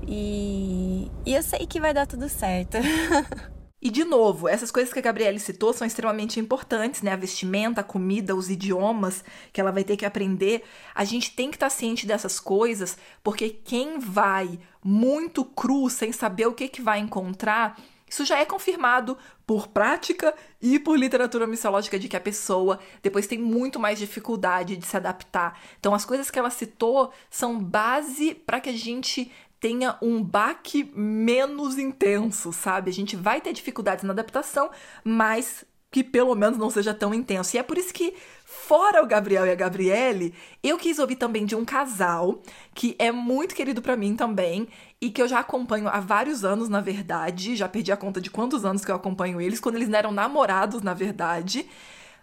e, 0.06 1.10
e 1.24 1.34
eu 1.34 1.42
sei 1.42 1.66
que 1.66 1.80
vai 1.80 1.92
dar 1.92 2.06
tudo 2.06 2.28
certo. 2.28 2.78
E 3.84 3.90
de 3.90 4.04
novo, 4.04 4.46
essas 4.46 4.70
coisas 4.70 4.92
que 4.92 5.00
a 5.00 5.02
Gabriele 5.02 5.40
citou 5.40 5.72
são 5.72 5.84
extremamente 5.84 6.38
importantes, 6.38 7.02
né? 7.02 7.10
A 7.10 7.16
vestimenta, 7.16 7.80
a 7.80 7.84
comida, 7.84 8.36
os 8.36 8.48
idiomas 8.48 9.24
que 9.52 9.60
ela 9.60 9.72
vai 9.72 9.82
ter 9.82 9.96
que 9.96 10.06
aprender. 10.06 10.62
A 10.94 11.04
gente 11.04 11.32
tem 11.32 11.50
que 11.50 11.56
estar 11.56 11.68
ciente 11.68 12.06
dessas 12.06 12.38
coisas, 12.38 12.96
porque 13.24 13.50
quem 13.50 13.98
vai 13.98 14.56
muito 14.84 15.44
cru, 15.44 15.90
sem 15.90 16.12
saber 16.12 16.46
o 16.46 16.54
que, 16.54 16.68
que 16.68 16.80
vai 16.80 17.00
encontrar, 17.00 17.76
isso 18.08 18.24
já 18.24 18.38
é 18.38 18.44
confirmado 18.44 19.18
por 19.44 19.66
prática 19.66 20.32
e 20.60 20.78
por 20.78 20.96
literatura 20.96 21.46
missiológica 21.46 21.98
de 21.98 22.08
que 22.08 22.16
a 22.16 22.20
pessoa 22.20 22.78
depois 23.02 23.26
tem 23.26 23.38
muito 23.38 23.80
mais 23.80 23.98
dificuldade 23.98 24.76
de 24.76 24.86
se 24.86 24.96
adaptar. 24.96 25.58
Então, 25.80 25.92
as 25.92 26.04
coisas 26.04 26.30
que 26.30 26.38
ela 26.38 26.50
citou 26.50 27.10
são 27.28 27.58
base 27.58 28.34
para 28.34 28.60
que 28.60 28.70
a 28.70 28.76
gente 28.76 29.32
tenha 29.62 29.96
um 30.02 30.20
baque 30.20 30.90
menos 30.92 31.78
intenso, 31.78 32.52
sabe? 32.52 32.90
A 32.90 32.92
gente 32.92 33.14
vai 33.14 33.40
ter 33.40 33.52
dificuldades 33.52 34.02
na 34.02 34.12
adaptação, 34.12 34.68
mas 35.04 35.64
que 35.88 36.02
pelo 36.02 36.34
menos 36.34 36.58
não 36.58 36.68
seja 36.68 36.92
tão 36.92 37.14
intenso. 37.14 37.54
E 37.54 37.60
é 37.60 37.62
por 37.62 37.78
isso 37.78 37.94
que, 37.94 38.12
fora 38.44 39.00
o 39.00 39.06
Gabriel 39.06 39.46
e 39.46 39.50
a 39.50 39.54
Gabriele, 39.54 40.34
eu 40.64 40.76
quis 40.76 40.98
ouvir 40.98 41.14
também 41.14 41.46
de 41.46 41.54
um 41.54 41.64
casal 41.64 42.42
que 42.74 42.96
é 42.98 43.12
muito 43.12 43.54
querido 43.54 43.80
para 43.80 43.96
mim 43.96 44.16
também 44.16 44.66
e 45.00 45.10
que 45.10 45.22
eu 45.22 45.28
já 45.28 45.38
acompanho 45.38 45.86
há 45.86 46.00
vários 46.00 46.44
anos, 46.44 46.68
na 46.68 46.80
verdade. 46.80 47.54
Já 47.54 47.68
perdi 47.68 47.92
a 47.92 47.96
conta 47.96 48.20
de 48.20 48.30
quantos 48.30 48.64
anos 48.64 48.84
que 48.84 48.90
eu 48.90 48.96
acompanho 48.96 49.40
eles, 49.40 49.60
quando 49.60 49.76
eles 49.76 49.88
não 49.88 49.98
eram 49.98 50.10
namorados, 50.10 50.82
na 50.82 50.92
verdade. 50.92 51.68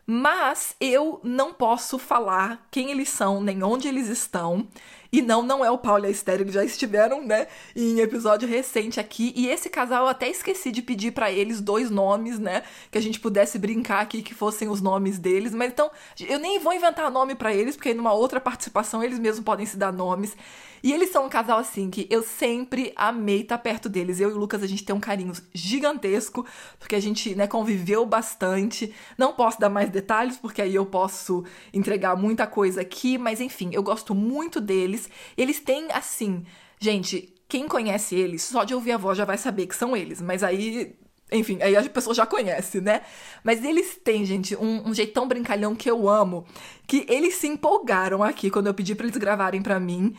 Mas 0.05 0.75
eu 0.81 1.21
não 1.23 1.53
posso 1.53 1.97
falar 1.97 2.67
quem 2.69 2.91
eles 2.91 3.07
são, 3.07 3.41
nem 3.41 3.63
onde 3.63 3.87
eles 3.87 4.09
estão. 4.09 4.67
E 5.11 5.21
não, 5.21 5.41
não 5.41 5.65
é 5.65 5.71
o 5.71 5.77
Paulo 5.77 6.05
e 6.05 6.07
a 6.07 6.11
Esther, 6.11 6.41
eles 6.41 6.53
já 6.53 6.63
estiveram, 6.63 7.25
né, 7.25 7.47
em 7.75 7.99
episódio 7.99 8.47
recente 8.47 8.99
aqui. 8.99 9.33
E 9.35 9.47
esse 9.47 9.69
casal 9.69 10.03
eu 10.03 10.09
até 10.09 10.29
esqueci 10.29 10.71
de 10.71 10.81
pedir 10.81 11.11
para 11.11 11.31
eles 11.31 11.61
dois 11.61 11.89
nomes, 11.89 12.37
né, 12.37 12.63
que 12.91 12.97
a 12.97 13.01
gente 13.01 13.19
pudesse 13.19 13.57
brincar 13.57 14.01
aqui 14.01 14.21
que 14.21 14.33
fossem 14.33 14.69
os 14.69 14.81
nomes 14.81 15.17
deles. 15.17 15.53
Mas 15.53 15.71
então, 15.71 15.89
eu 16.19 16.37
nem 16.37 16.59
vou 16.59 16.73
inventar 16.73 17.09
nome 17.09 17.33
para 17.33 17.53
eles, 17.53 17.75
porque 17.75 17.93
numa 17.93 18.13
outra 18.13 18.39
participação 18.39 19.03
eles 19.03 19.17
mesmos 19.17 19.43
podem 19.43 19.65
se 19.65 19.77
dar 19.77 19.91
nomes. 19.91 20.35
E 20.81 20.93
eles 20.93 21.11
são 21.11 21.25
um 21.25 21.29
casal 21.29 21.59
assim 21.59 21.89
que 21.89 22.07
eu 22.09 22.23
sempre 22.23 22.93
amei 22.95 23.41
estar 23.41 23.57
perto 23.57 23.89
deles. 23.89 24.19
Eu 24.19 24.29
e 24.29 24.33
o 24.33 24.37
Lucas, 24.37 24.63
a 24.63 24.67
gente 24.67 24.83
tem 24.83 24.95
um 24.95 24.99
carinho 24.99 25.33
gigantesco, 25.53 26.45
porque 26.77 26.95
a 26.95 26.99
gente, 26.99 27.35
né, 27.35 27.47
conviveu 27.47 28.05
bastante. 28.05 28.93
Não 29.17 29.33
posso 29.33 29.59
dar 29.59 29.69
mais 29.69 29.89
detalhes, 29.89 30.37
porque 30.37 30.61
aí 30.61 30.73
eu 30.73 30.85
posso 30.85 31.43
entregar 31.73 32.15
muita 32.15 32.47
coisa 32.47 32.81
aqui, 32.81 33.17
mas 33.17 33.41
enfim, 33.41 33.69
eu 33.73 33.83
gosto 33.83 34.15
muito 34.15 34.61
deles. 34.61 34.98
Eles 35.37 35.59
têm, 35.59 35.87
assim, 35.91 36.43
gente, 36.79 37.33
quem 37.47 37.67
conhece 37.67 38.15
eles, 38.15 38.41
só 38.43 38.63
de 38.63 38.73
ouvir 38.73 38.93
a 38.93 38.97
voz 38.97 39.17
já 39.17 39.25
vai 39.25 39.37
saber 39.37 39.67
que 39.67 39.75
são 39.75 39.95
eles, 39.95 40.21
mas 40.21 40.43
aí 40.43 40.95
enfim, 41.31 41.59
aí 41.61 41.75
a 41.77 41.87
pessoa 41.87 42.13
já 42.13 42.25
conhece, 42.25 42.81
né? 42.81 43.01
Mas 43.43 43.63
eles 43.63 43.99
têm, 44.03 44.25
gente, 44.25 44.55
um, 44.55 44.89
um, 44.89 44.93
jeitão 44.93 45.27
brincalhão 45.27 45.75
que 45.75 45.89
eu 45.89 46.09
amo. 46.09 46.45
Que 46.87 47.05
eles 47.07 47.35
se 47.35 47.47
empolgaram 47.47 48.23
aqui 48.23 48.49
quando 48.49 48.67
eu 48.67 48.73
pedi 48.73 48.95
para 48.95 49.05
eles 49.05 49.17
gravarem 49.17 49.61
para 49.61 49.79
mim. 49.79 50.15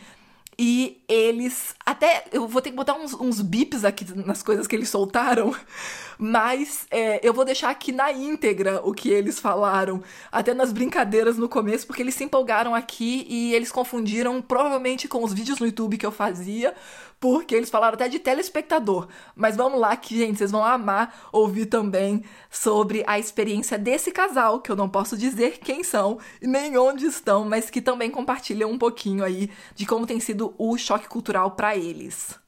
E 0.63 1.03
eles. 1.09 1.75
Até. 1.87 2.27
Eu 2.31 2.47
vou 2.47 2.61
ter 2.61 2.69
que 2.69 2.77
botar 2.77 2.93
uns, 2.93 3.15
uns 3.15 3.41
bips 3.41 3.83
aqui 3.83 4.05
nas 4.15 4.43
coisas 4.43 4.67
que 4.67 4.77
eles 4.77 4.91
soltaram. 4.91 5.57
Mas 6.19 6.87
é, 6.91 7.19
eu 7.27 7.33
vou 7.33 7.47
deixar 7.47 7.71
aqui 7.71 7.93
na 7.93 8.13
íntegra 8.13 8.83
o 8.85 8.93
que 8.93 9.09
eles 9.09 9.41
falaram. 9.41 10.03
Até 10.31 10.53
nas 10.53 10.71
brincadeiras 10.71 11.39
no 11.39 11.49
começo, 11.49 11.87
porque 11.87 12.03
eles 12.03 12.15
se 12.15 12.25
empolgaram 12.25 12.75
aqui 12.75 13.27
e 13.27 13.55
eles 13.55 13.73
confundiram 13.73 14.43
provavelmente 14.43 15.09
com 15.09 15.25
os 15.25 15.33
vídeos 15.33 15.59
no 15.59 15.65
YouTube 15.65 15.97
que 15.97 16.05
eu 16.05 16.13
fazia 16.13 16.75
porque 17.21 17.55
eles 17.55 17.69
falaram 17.69 17.95
até 17.95 18.09
de 18.09 18.19
telespectador. 18.19 19.07
Mas 19.37 19.55
vamos 19.55 19.79
lá 19.79 19.95
que, 19.95 20.17
gente, 20.17 20.39
vocês 20.39 20.51
vão 20.51 20.65
amar 20.65 21.29
ouvir 21.31 21.67
também 21.67 22.25
sobre 22.51 23.05
a 23.07 23.19
experiência 23.19 23.79
desse 23.79 24.11
casal, 24.11 24.61
que 24.61 24.73
eu 24.73 24.77
não 24.77 24.89
posso 24.89 25.17
dizer 25.19 25.59
quem 25.59 25.85
são 25.85 26.19
e 26.41 26.47
nem 26.47 26.79
onde 26.79 27.05
estão, 27.05 27.45
mas 27.45 27.69
que 27.69 27.83
também 27.83 28.11
compartilham 28.11 28.71
um 28.71 28.79
pouquinho 28.79 29.23
aí 29.23 29.51
de 29.75 29.85
como 29.85 30.07
tem 30.07 30.19
sido 30.19 30.55
o 30.57 30.77
choque 30.79 31.07
cultural 31.07 31.51
para 31.51 31.77
eles. 31.77 32.41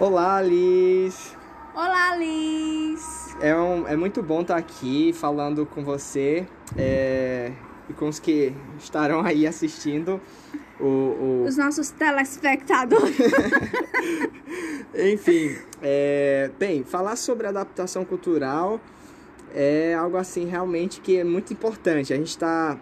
Olá, 0.00 0.40
Liz. 0.40 1.36
Olá, 1.74 2.16
Liz! 2.16 3.36
É, 3.40 3.54
um, 3.54 3.86
é 3.86 3.96
muito 3.96 4.22
bom 4.22 4.40
estar 4.40 4.56
aqui 4.56 5.12
falando 5.12 5.66
com 5.66 5.84
você 5.84 6.46
é, 6.76 7.52
e 7.88 7.92
com 7.92 8.08
os 8.08 8.18
que 8.18 8.54
estarão 8.78 9.20
aí 9.20 9.46
assistindo. 9.46 10.20
O, 10.80 10.84
o... 10.84 11.44
Os 11.46 11.56
nossos 11.56 11.90
telespectadores. 11.90 13.16
Enfim, 14.94 15.56
é, 15.82 16.50
bem, 16.58 16.84
falar 16.84 17.16
sobre 17.16 17.46
adaptação 17.46 18.04
cultural 18.04 18.80
é 19.54 19.94
algo 19.94 20.16
assim 20.16 20.46
realmente 20.46 21.00
que 21.00 21.16
é 21.16 21.24
muito 21.24 21.52
importante. 21.52 22.12
A 22.12 22.16
gente 22.16 22.28
está 22.28 22.78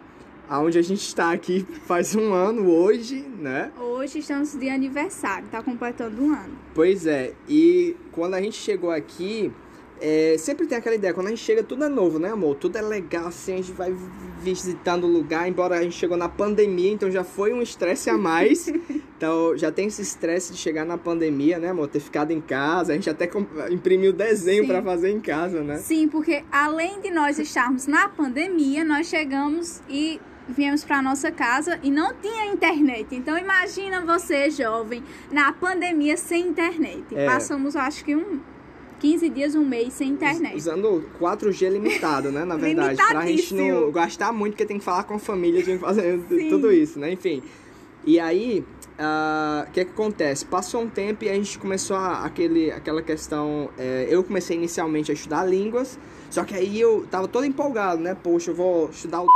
aonde 0.48 0.78
a 0.78 0.82
gente 0.82 1.00
está 1.00 1.32
aqui 1.32 1.66
faz 1.86 2.14
um 2.14 2.32
ano 2.32 2.70
hoje, 2.70 3.26
né? 3.38 3.70
Hoje 3.78 4.18
estamos 4.18 4.54
de 4.54 4.68
aniversário, 4.68 5.46
está 5.46 5.62
completando 5.62 6.22
um 6.22 6.34
ano. 6.34 6.58
Pois 6.74 7.06
é, 7.06 7.34
e 7.48 7.96
quando 8.10 8.34
a 8.34 8.40
gente 8.40 8.56
chegou 8.56 8.90
aqui, 8.90 9.52
é, 10.04 10.36
sempre 10.36 10.66
tem 10.66 10.76
aquela 10.76 10.96
ideia, 10.96 11.14
quando 11.14 11.28
a 11.28 11.30
gente 11.30 11.42
chega 11.42 11.62
tudo 11.62 11.84
é 11.84 11.88
novo, 11.88 12.18
né 12.18 12.30
amor? 12.30 12.56
Tudo 12.56 12.76
é 12.76 12.82
legal, 12.82 13.28
assim, 13.28 13.54
a 13.54 13.56
gente 13.58 13.70
vai 13.70 13.94
visitando 14.40 15.04
o 15.04 15.06
lugar, 15.06 15.48
embora 15.48 15.78
a 15.78 15.82
gente 15.82 15.94
chegou 15.94 16.16
na 16.16 16.28
pandemia, 16.28 16.90
então 16.90 17.08
já 17.08 17.22
foi 17.22 17.52
um 17.52 17.62
estresse 17.62 18.10
a 18.10 18.18
mais. 18.18 18.66
então 19.16 19.56
já 19.56 19.70
tem 19.70 19.86
esse 19.86 20.02
estresse 20.02 20.52
de 20.52 20.58
chegar 20.58 20.84
na 20.84 20.98
pandemia, 20.98 21.60
né 21.60 21.68
amor? 21.70 21.86
Ter 21.86 22.00
ficado 22.00 22.32
em 22.32 22.40
casa, 22.40 22.92
a 22.92 22.96
gente 22.96 23.08
até 23.08 23.30
imprimiu 23.70 24.12
desenho 24.12 24.66
para 24.66 24.82
fazer 24.82 25.10
em 25.10 25.20
casa, 25.20 25.62
né? 25.62 25.76
Sim, 25.76 26.08
porque 26.08 26.42
além 26.50 27.00
de 27.00 27.12
nós 27.12 27.38
estarmos 27.38 27.86
na 27.86 28.08
pandemia, 28.08 28.84
nós 28.84 29.06
chegamos 29.06 29.80
e 29.88 30.20
viemos 30.48 30.82
para 30.82 31.00
nossa 31.00 31.30
casa 31.30 31.78
e 31.80 31.92
não 31.92 32.12
tinha 32.12 32.46
internet. 32.46 33.14
Então 33.14 33.38
imagina 33.38 34.00
você, 34.00 34.50
jovem, 34.50 35.00
na 35.30 35.52
pandemia 35.52 36.16
sem 36.16 36.48
internet. 36.48 37.04
É. 37.14 37.24
Passamos, 37.24 37.76
acho 37.76 38.04
que 38.04 38.16
um 38.16 38.40
15 39.02 39.28
dias, 39.30 39.54
um 39.56 39.64
mês 39.64 39.94
sem 39.94 40.10
internet. 40.10 40.56
Usando 40.56 41.04
4G 41.20 41.68
limitado, 41.70 42.30
né? 42.30 42.44
Na 42.44 42.54
verdade. 42.56 42.96
pra 42.96 43.26
gente 43.26 43.52
não 43.52 43.90
gastar 43.90 44.32
muito, 44.32 44.52
porque 44.52 44.64
tem 44.64 44.78
que 44.78 44.84
falar 44.84 45.02
com 45.02 45.14
a 45.14 45.18
família, 45.18 45.64
tem 45.64 45.74
que 45.74 45.84
fazer 45.84 46.20
Sim. 46.30 46.48
tudo 46.48 46.72
isso, 46.72 47.00
né? 47.00 47.10
Enfim. 47.10 47.42
E 48.06 48.20
aí, 48.20 48.64
ah, 48.96 49.64
o 49.66 49.68
uh, 49.68 49.72
que, 49.72 49.84
que 49.84 49.90
acontece? 49.90 50.46
Passou 50.46 50.82
um 50.82 50.88
tempo 50.88 51.24
e 51.24 51.28
a 51.28 51.34
gente 51.34 51.58
começou 51.58 51.96
a, 51.96 52.24
aquele, 52.24 52.70
aquela 52.70 53.02
questão. 53.02 53.70
É, 53.76 54.06
eu 54.08 54.22
comecei 54.22 54.56
inicialmente 54.56 55.10
a 55.10 55.14
estudar 55.14 55.44
línguas, 55.44 55.98
só 56.30 56.44
que 56.44 56.54
aí 56.54 56.80
eu 56.80 57.04
tava 57.10 57.26
todo 57.26 57.44
empolgado, 57.44 58.00
né? 58.00 58.14
Poxa, 58.14 58.52
eu 58.52 58.54
vou 58.54 58.88
estudar 58.88 59.20
o 59.20 59.26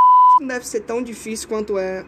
não 0.40 0.48
deve 0.48 0.66
ser 0.66 0.80
tão 0.80 1.02
difícil 1.02 1.48
quanto 1.48 1.78
é 1.78 2.04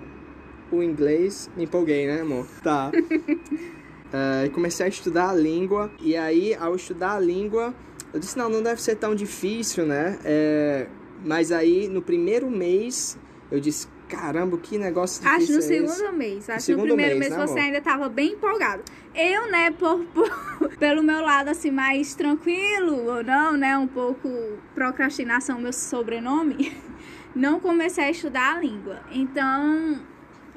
o 0.70 0.82
inglês. 0.82 1.50
Me 1.56 1.64
empolguei, 1.64 2.06
né, 2.06 2.20
amor? 2.20 2.46
Tá. 2.62 2.92
uh, 4.12 4.50
comecei 4.50 4.86
a 4.86 4.88
estudar 4.88 5.30
a 5.30 5.34
língua. 5.34 5.90
E 6.00 6.16
aí, 6.16 6.54
ao 6.54 6.74
estudar 6.74 7.16
a 7.16 7.20
língua, 7.20 7.74
eu 8.12 8.20
disse: 8.20 8.36
não, 8.36 8.48
não 8.48 8.62
deve 8.62 8.82
ser 8.82 8.96
tão 8.96 9.14
difícil, 9.14 9.86
né? 9.86 10.18
É, 10.24 10.86
mas 11.24 11.52
aí, 11.52 11.88
no 11.88 12.02
primeiro 12.02 12.50
mês, 12.50 13.18
eu 13.50 13.60
disse: 13.60 13.88
caramba, 14.08 14.56
que 14.58 14.78
negócio 14.78 15.22
difícil. 15.22 15.42
Acho 15.42 15.52
no 15.52 15.58
é 15.58 15.62
segundo 15.62 16.06
esse? 16.08 16.16
mês. 16.16 16.50
Acho 16.50 16.70
no, 16.72 16.78
no 16.78 16.82
primeiro 16.84 17.18
mês, 17.18 17.30
mês 17.30 17.40
né, 17.40 17.46
você 17.46 17.58
ainda 17.58 17.78
estava 17.78 18.08
bem 18.08 18.32
empolgado. 18.32 18.82
Eu, 19.14 19.50
né, 19.50 19.70
por, 19.72 20.04
por, 20.06 20.30
pelo 20.78 21.02
meu 21.02 21.20
lado 21.20 21.48
assim, 21.48 21.70
mais 21.70 22.14
tranquilo 22.14 23.06
ou 23.06 23.22
não, 23.22 23.56
né? 23.56 23.76
Um 23.76 23.88
pouco 23.88 24.28
procrastinação, 24.74 25.60
meu 25.60 25.72
sobrenome 25.72 26.76
não 27.34 27.60
comecei 27.60 28.04
a 28.04 28.10
estudar 28.10 28.56
a 28.56 28.60
língua. 28.60 29.00
Então, 29.12 30.00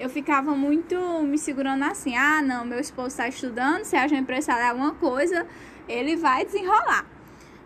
eu 0.02 0.10
ficava 0.10 0.56
muito 0.56 0.96
me 1.24 1.38
segurando 1.38 1.84
assim: 1.84 2.16
ah, 2.18 2.42
não, 2.42 2.66
meu 2.66 2.80
esposo 2.80 3.10
está 3.10 3.28
estudando, 3.28 3.84
se 3.84 3.96
a 3.96 4.08
gente 4.08 4.26
precisar 4.26 4.56
de 4.56 4.70
alguma 4.70 4.94
coisa, 4.96 5.46
ele 5.88 6.16
vai 6.16 6.44
desenrolar. 6.44 7.06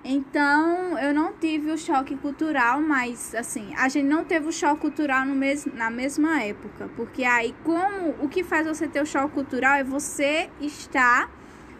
Então, 0.08 1.00
eu 1.00 1.12
não 1.15 1.34
tive 1.34 1.72
o 1.72 1.77
choque 1.77 2.15
cultural, 2.15 2.80
mas 2.80 3.34
assim, 3.34 3.74
a 3.75 3.89
gente 3.89 4.06
não 4.06 4.24
teve 4.24 4.48
o 4.48 4.51
choque 4.51 4.82
cultural 4.82 5.25
no 5.25 5.34
mes 5.34 5.65
na 5.65 5.89
mesma 5.89 6.44
época. 6.44 6.88
Porque 6.96 7.24
aí, 7.24 7.56
como 7.63 8.10
o 8.22 8.30
que 8.30 8.44
faz 8.44 8.68
você 8.68 8.88
ter 8.88 9.01
o 9.01 9.06
choque 9.06 9.34
cultural 9.34 9.75
é 9.75 9.84
você 9.84 10.48
estar 10.62 11.32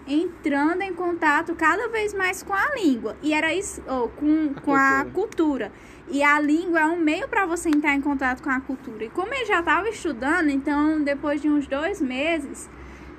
entrando 0.08 0.82
em 0.82 0.94
contato 0.94 1.54
cada 1.56 1.88
vez 1.90 2.14
mais 2.14 2.42
com 2.42 2.54
a 2.54 2.74
língua. 2.76 3.16
E 3.22 3.34
era 3.34 3.54
isso, 3.54 3.84
ou 3.88 4.10
com, 4.10 4.54
a 4.54 4.54
com 4.54 4.62
cultura. 4.62 5.00
a 5.00 5.06
cultura. 5.06 5.72
E 6.08 6.22
a 6.22 6.40
língua 6.40 6.82
é 6.82 6.86
um 6.86 7.00
meio 7.00 7.28
para 7.28 7.46
você 7.46 7.70
entrar 7.70 7.96
em 7.96 8.02
contato 8.02 8.44
com 8.44 8.50
a 8.50 8.62
cultura. 8.62 9.06
E 9.06 9.10
como 9.10 9.34
ele 9.34 9.46
já 9.46 9.60
estava 9.60 9.90
estudando, 9.90 10.50
então 10.50 11.02
depois 11.04 11.42
de 11.42 11.50
uns 11.50 11.66
dois 11.68 12.00
meses, 12.00 12.70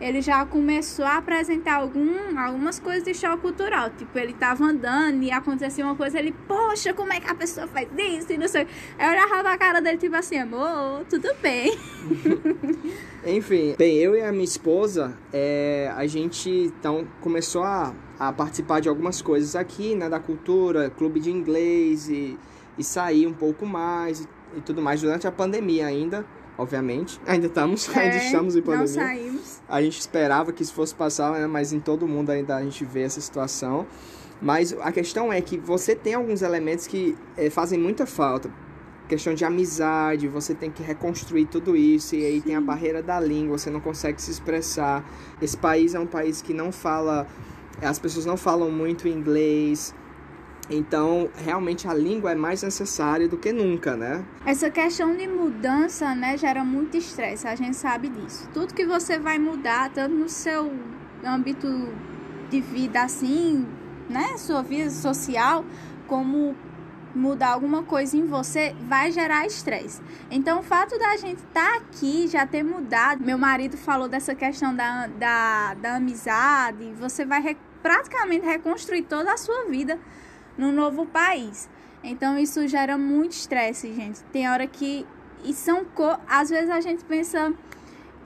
ele 0.01 0.21
já 0.21 0.45
começou 0.45 1.05
a 1.05 1.17
apresentar 1.17 1.77
algum, 1.77 2.39
algumas 2.39 2.79
coisas 2.79 3.03
de 3.03 3.15
choque 3.15 3.43
cultural. 3.43 3.91
Tipo, 3.91 4.19
ele 4.19 4.33
estava 4.33 4.65
andando 4.65 5.23
e 5.23 5.31
acontecia 5.31 5.85
uma 5.85 5.97
coisa, 5.97 6.19
ele, 6.19 6.35
poxa, 6.47 6.93
como 6.93 7.13
é 7.13 7.21
que 7.21 7.31
a 7.31 7.35
pessoa 7.35 7.67
faz 7.67 7.89
isso? 7.97 8.33
E 8.33 8.39
não 8.39 8.47
sei. 8.47 8.67
Eu 8.99 9.09
olhava 9.09 9.43
pra 9.43 9.59
cara 9.59 9.81
dele, 9.81 9.97
tipo 9.97 10.15
assim, 10.15 10.39
amor, 10.39 11.05
tudo 11.09 11.29
bem. 11.41 11.77
Enfim, 13.27 13.75
bem, 13.77 13.97
eu 13.97 14.15
e 14.15 14.23
a 14.23 14.31
minha 14.31 14.45
esposa, 14.45 15.17
é, 15.33 15.93
a 15.97 16.07
gente 16.07 16.49
então 16.49 17.07
começou 17.21 17.65
a, 17.65 17.93
a 18.19 18.33
participar 18.33 18.81
de 18.81 18.89
algumas 18.89 19.21
coisas 19.21 19.57
aqui, 19.57 19.97
né, 19.97 20.09
da 20.09 20.21
cultura, 20.21 20.91
clube 20.91 21.19
de 21.19 21.31
inglês 21.31 22.09
e 22.09 22.39
e 22.79 22.85
sair 22.85 23.27
um 23.27 23.33
pouco 23.33 23.67
mais 23.67 24.21
e, 24.21 24.29
e 24.57 24.61
tudo 24.61 24.83
mais 24.83 25.01
durante 25.01 25.27
a 25.27 25.33
pandemia 25.33 25.87
ainda, 25.87 26.25
obviamente. 26.59 27.21
Ainda 27.27 27.47
estamos, 27.47 27.89
é, 27.95 28.01
ainda 28.01 28.17
estamos 28.17 28.57
em 28.57 28.63
pandemia. 28.63 29.03
Não 29.03 29.09
saímos. 29.09 29.61
A 29.69 29.83
gente 29.83 29.99
esperava 29.99 30.53
que 30.53 30.63
isso 30.63 30.75
fosse 30.75 30.95
passar, 30.95 31.33
né, 31.33 31.47
mas 31.47 31.73
em 31.73 31.81
todo 31.81 32.07
mundo 32.07 32.31
ainda 32.31 32.57
a 32.57 32.63
gente 32.63 32.85
vê 32.85 33.03
essa 33.03 33.21
situação. 33.21 33.87
Mas 34.41 34.75
a 34.81 34.93
questão 34.93 35.33
é 35.33 35.41
que 35.41 35.57
você 35.57 35.95
tem 35.95 36.15
alguns 36.15 36.43
elementos 36.43 36.87
que 36.87 37.17
é, 37.37 37.49
fazem 37.49 37.79
muita 37.79 38.05
falta. 38.07 38.51
Questão 39.09 39.35
de 39.35 39.45
amizade, 39.45 40.27
você 40.27 40.53
tem 40.55 40.71
que 40.71 40.83
reconstruir 40.83 41.47
tudo 41.47 41.77
isso, 41.77 42.17
e 42.17 42.25
aí 42.25 42.37
Sim. 42.37 42.41
tem 42.41 42.57
a 42.57 42.61
barreira 42.61 43.03
da 43.03 43.21
língua, 43.21 43.57
você 43.57 43.71
não 43.71 43.81
consegue 43.81 44.21
se 44.21 44.31
expressar. 44.31 45.09
Esse 45.41 45.57
país 45.57 45.95
é 45.95 46.01
um 46.01 46.07
país 46.07 46.43
que 46.43 46.53
não 46.53 46.73
fala, 46.73 47.27
as 47.81 48.01
pessoas 48.01 48.27
não 48.27 48.37
falam 48.37 48.71
muito 48.71 49.07
inglês, 49.07 49.95
então, 50.69 51.31
realmente 51.37 51.87
a 51.87 51.95
língua 51.95 52.33
é 52.33 52.35
mais 52.35 52.63
necessária 52.63 53.29
do 53.29 53.37
que 53.37 53.53
nunca, 53.53 53.97
né? 53.97 54.25
Essa 54.45 54.69
questão 54.69 55.17
de 55.17 55.27
mudança, 55.27 56.15
né, 56.15 56.37
gera 56.37 56.65
muito 56.65 56.97
estresse, 56.97 57.47
a 57.47 57.55
gente 57.55 57.77
sabe 57.77 58.09
disso. 58.09 58.49
Tudo 58.53 58.75
que 58.75 58.85
você 58.85 59.19
vai 59.19 59.39
mudar, 59.39 59.91
tanto 59.91 60.15
no 60.15 60.29
seu 60.29 60.73
âmbito 61.25 61.69
de 62.51 62.61
vida 62.61 63.03
assim, 63.03 63.67
né, 64.09 64.37
sua 64.37 64.63
vida 64.63 64.91
social, 64.91 65.65
como 66.09 66.57
mudar 67.15 67.53
alguma 67.53 67.83
coisa 67.83 68.17
em 68.17 68.27
você, 68.27 68.75
vai 68.89 69.11
gerar 69.11 69.47
estresse. 69.47 70.03
Então, 70.31 70.61
o 70.61 70.63
fato 70.63 70.99
da 70.99 71.17
gente 71.17 71.39
estar 71.39 71.71
tá 71.71 71.77
aqui, 71.77 72.27
já 72.27 72.45
ter 72.45 72.63
mudado, 72.63 73.25
meu 73.25 73.39
marido 73.39 73.77
falou 73.77 74.09
dessa 74.09 74.35
questão 74.35 74.75
da, 74.75 75.07
da, 75.07 75.75
da 75.75 75.97
amizade, 75.97 76.93
você 76.99 77.25
vai 77.25 77.41
re, 77.41 77.57
praticamente 77.83 78.45
reconstruir 78.45 79.03
toda 79.03 79.33
a 79.33 79.37
sua 79.37 79.65
vida 79.67 79.99
no 80.57 80.73
novo 80.73 81.07
país. 81.07 81.69
Então 82.03 82.39
isso 82.39 82.67
gera 82.69 82.97
muito 82.97 83.33
estresse, 83.33 83.93
gente. 83.93 84.23
Tem 84.33 84.49
hora 84.49 84.67
que 84.67 85.07
e 85.45 85.53
são 85.53 85.85
co... 85.85 86.19
às 86.29 86.51
vezes 86.51 86.71
a 86.71 86.81
gente 86.81 87.05
pensa 87.05 87.55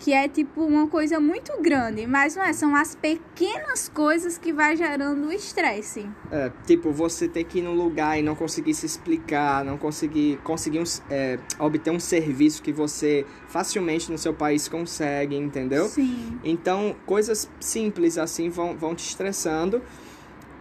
que 0.01 0.15
é 0.15 0.27
tipo 0.27 0.63
uma 0.63 0.87
coisa 0.87 1.21
muito 1.21 1.53
grande, 1.61 2.07
mas 2.07 2.35
não 2.35 2.43
é, 2.43 2.55
são 2.55 2.75
as 2.75 2.95
pequenas 2.95 3.87
coisas 3.91 4.39
que 4.39 4.51
vai 4.51 4.75
gerando 4.75 5.31
estresse. 5.31 6.09
É, 6.31 6.51
tipo, 6.67 6.91
você 6.91 7.29
ter 7.29 7.45
que 7.45 7.59
ir 7.59 7.63
num 7.63 7.75
lugar 7.75 8.19
e 8.19 8.23
não 8.23 8.35
conseguir 8.35 8.73
se 8.73 8.87
explicar, 8.87 9.63
não 9.63 9.77
conseguir 9.77 10.39
conseguir 10.43 10.81
um, 10.81 10.85
é, 11.11 11.39
obter 11.59 11.91
um 11.91 12.01
serviço 12.01 12.63
que 12.63 12.73
você 12.73 13.27
facilmente 13.47 14.11
no 14.11 14.17
seu 14.17 14.33
país 14.33 14.69
consegue, 14.69 15.37
entendeu? 15.37 15.87
Sim. 15.87 16.39
Então, 16.43 16.97
coisas 17.05 17.51
simples 17.61 18.17
assim 18.17 18.49
vão, 18.49 18.75
vão 18.79 18.95
te 18.95 19.05
estressando. 19.07 19.83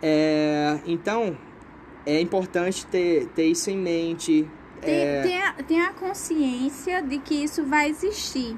É, 0.02 0.80
então, 0.86 1.38
é 2.16 2.22
importante 2.22 2.86
ter, 2.88 3.28
ter 3.28 3.46
isso 3.46 3.70
em 3.70 3.78
mente. 3.78 4.50
Tem, 4.82 4.94
é... 4.94 5.22
tem, 5.22 5.42
a, 5.42 5.54
tem 5.54 5.82
a 5.82 5.94
consciência 5.94 7.02
de 7.02 7.20
que 7.20 7.36
isso 7.36 7.64
vai 7.66 7.90
existir. 7.90 8.58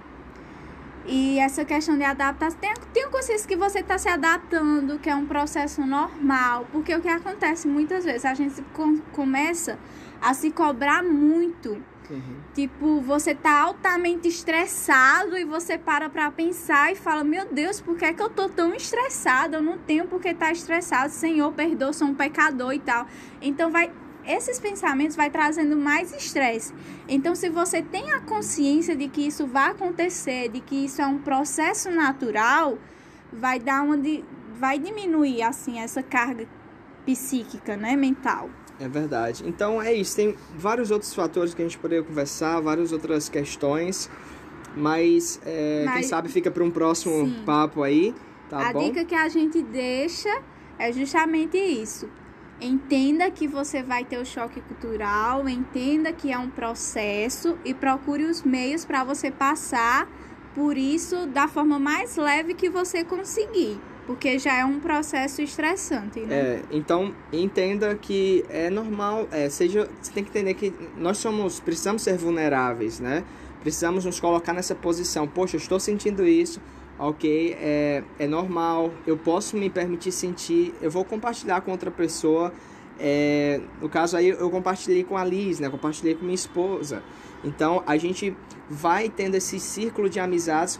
E 1.05 1.39
essa 1.39 1.65
questão 1.65 1.97
de 1.97 2.03
adaptação, 2.03 2.59
tem, 2.59 2.71
tem 2.93 3.09
consciência 3.09 3.47
que 3.47 3.55
você 3.55 3.79
está 3.79 3.97
se 3.97 4.07
adaptando, 4.07 4.99
que 4.99 5.09
é 5.09 5.15
um 5.15 5.25
processo 5.25 5.81
normal, 5.81 6.67
porque 6.71 6.95
o 6.95 7.01
que 7.01 7.07
acontece 7.07 7.67
muitas 7.67 8.05
vezes, 8.05 8.23
a 8.23 8.35
gente 8.35 8.61
com, 8.73 8.99
começa 9.11 9.79
a 10.21 10.33
se 10.33 10.51
cobrar 10.51 11.03
muito 11.03 11.81
Uhum. 12.11 12.41
Tipo, 12.53 12.99
você 12.99 13.33
tá 13.33 13.61
altamente 13.61 14.27
estressado 14.27 15.37
e 15.37 15.45
você 15.45 15.77
para 15.77 16.09
pra 16.09 16.29
pensar 16.29 16.91
e 16.91 16.95
fala: 16.95 17.23
Meu 17.23 17.45
Deus, 17.51 17.79
por 17.79 17.97
que 17.97 18.05
é 18.05 18.13
que 18.13 18.21
eu 18.21 18.29
tô 18.29 18.49
tão 18.49 18.75
estressado? 18.75 19.55
Eu 19.55 19.61
não 19.61 19.77
tenho 19.77 20.05
por 20.07 20.19
que 20.19 20.29
estar 20.29 20.47
tá 20.47 20.51
estressado. 20.51 21.11
Senhor, 21.11 21.51
perdoa, 21.53 21.93
sou 21.93 22.09
um 22.09 22.13
pecador 22.13 22.73
e 22.73 22.79
tal. 22.79 23.07
Então, 23.41 23.71
vai. 23.71 23.91
Esses 24.23 24.59
pensamentos 24.59 25.15
vai 25.15 25.31
trazendo 25.31 25.75
mais 25.75 26.13
estresse. 26.13 26.73
Então, 27.07 27.33
se 27.33 27.49
você 27.49 27.81
tem 27.81 28.11
a 28.11 28.19
consciência 28.19 28.95
de 28.95 29.07
que 29.07 29.25
isso 29.25 29.47
vai 29.47 29.71
acontecer, 29.71 30.47
de 30.49 30.59
que 30.59 30.85
isso 30.85 31.01
é 31.01 31.07
um 31.07 31.17
processo 31.17 31.89
natural, 31.89 32.77
vai 33.33 33.57
dar 33.57 33.81
uma 33.81 33.97
vai 34.59 34.77
diminuir 34.77 35.41
assim 35.41 35.79
essa 35.79 36.03
carga 36.03 36.47
psíquica, 37.03 37.75
né, 37.75 37.95
mental. 37.95 38.47
É 38.81 38.87
verdade. 38.87 39.43
Então 39.47 39.79
é 39.79 39.93
isso. 39.93 40.15
Tem 40.15 40.35
vários 40.55 40.89
outros 40.89 41.13
fatores 41.13 41.53
que 41.53 41.61
a 41.61 41.65
gente 41.65 41.77
poderia 41.77 42.03
conversar, 42.03 42.59
várias 42.59 42.91
outras 42.91 43.29
questões, 43.29 44.09
mas, 44.75 45.39
é, 45.45 45.83
mas... 45.85 45.93
quem 45.93 46.03
sabe 46.03 46.29
fica 46.29 46.49
para 46.49 46.63
um 46.63 46.71
próximo 46.71 47.27
Sim. 47.27 47.43
papo 47.45 47.83
aí. 47.83 48.15
Tá 48.49 48.69
a 48.69 48.73
bom? 48.73 48.79
dica 48.79 49.05
que 49.05 49.13
a 49.13 49.29
gente 49.29 49.61
deixa 49.61 50.41
é 50.79 50.91
justamente 50.91 51.57
isso. 51.57 52.09
Entenda 52.59 53.29
que 53.29 53.47
você 53.47 53.83
vai 53.83 54.03
ter 54.03 54.17
o 54.17 54.25
choque 54.25 54.61
cultural, 54.61 55.47
entenda 55.47 56.11
que 56.11 56.31
é 56.31 56.37
um 56.37 56.49
processo 56.49 57.57
e 57.63 57.73
procure 57.75 58.25
os 58.25 58.41
meios 58.41 58.83
para 58.83 59.03
você 59.03 59.29
passar 59.29 60.07
por 60.55 60.75
isso 60.75 61.27
da 61.27 61.47
forma 61.47 61.77
mais 61.77 62.17
leve 62.17 62.55
que 62.55 62.69
você 62.69 63.03
conseguir. 63.03 63.79
Porque 64.05 64.39
já 64.39 64.57
é 64.57 64.65
um 64.65 64.79
processo 64.79 65.41
estressante, 65.41 66.19
né? 66.21 66.35
É, 66.35 66.61
então 66.71 67.13
entenda 67.31 67.95
que 67.95 68.43
é 68.49 68.69
normal, 68.69 69.27
é, 69.31 69.49
seja, 69.49 69.87
você 70.01 70.11
tem 70.11 70.23
que 70.23 70.29
entender 70.29 70.55
que 70.55 70.73
nós 70.97 71.17
somos, 71.17 71.59
precisamos 71.59 72.01
ser 72.01 72.17
vulneráveis, 72.17 72.99
né? 72.99 73.23
Precisamos 73.61 74.03
nos 74.03 74.19
colocar 74.19 74.53
nessa 74.53 74.73
posição. 74.73 75.27
Poxa, 75.27 75.55
eu 75.55 75.59
estou 75.59 75.79
sentindo 75.79 76.25
isso, 76.25 76.59
ok, 76.97 77.55
é, 77.59 78.03
é 78.17 78.27
normal, 78.27 78.91
eu 79.05 79.17
posso 79.17 79.55
me 79.55 79.69
permitir 79.69 80.11
sentir, 80.11 80.73
eu 80.81 80.89
vou 80.89 81.05
compartilhar 81.05 81.61
com 81.61 81.71
outra 81.71 81.91
pessoa. 81.91 82.51
É, 82.99 83.61
no 83.81 83.89
caso 83.89 84.17
aí 84.17 84.29
eu 84.29 84.49
compartilhei 84.49 85.03
com 85.03 85.15
a 85.15 85.23
Liz, 85.23 85.59
né? 85.59 85.69
Compartilhei 85.69 86.15
com 86.15 86.23
minha 86.23 86.35
esposa. 86.35 87.03
Então 87.43 87.83
a 87.85 87.97
gente 87.97 88.35
vai 88.69 89.09
tendo 89.09 89.35
esse 89.35 89.59
círculo 89.59 90.09
de 90.09 90.19
amizades 90.19 90.79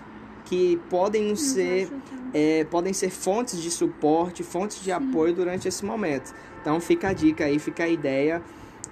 que 0.51 0.75
podem 0.89 1.33
ser 1.33 1.89
é, 2.33 2.65
podem 2.65 2.91
ser 2.91 3.09
fontes 3.09 3.61
de 3.61 3.71
suporte, 3.71 4.43
fontes 4.43 4.83
de 4.83 4.91
apoio 4.91 5.33
durante 5.33 5.65
esse 5.65 5.85
momento. 5.85 6.33
Então 6.59 6.77
fica 6.81 7.07
a 7.07 7.13
dica 7.13 7.45
aí, 7.45 7.57
fica 7.57 7.85
a 7.85 7.87
ideia. 7.87 8.43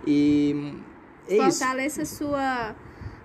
E 0.08 0.74
é 1.28 1.36
Fortaleça 1.36 2.04
isso. 2.04 2.16
sua 2.16 2.74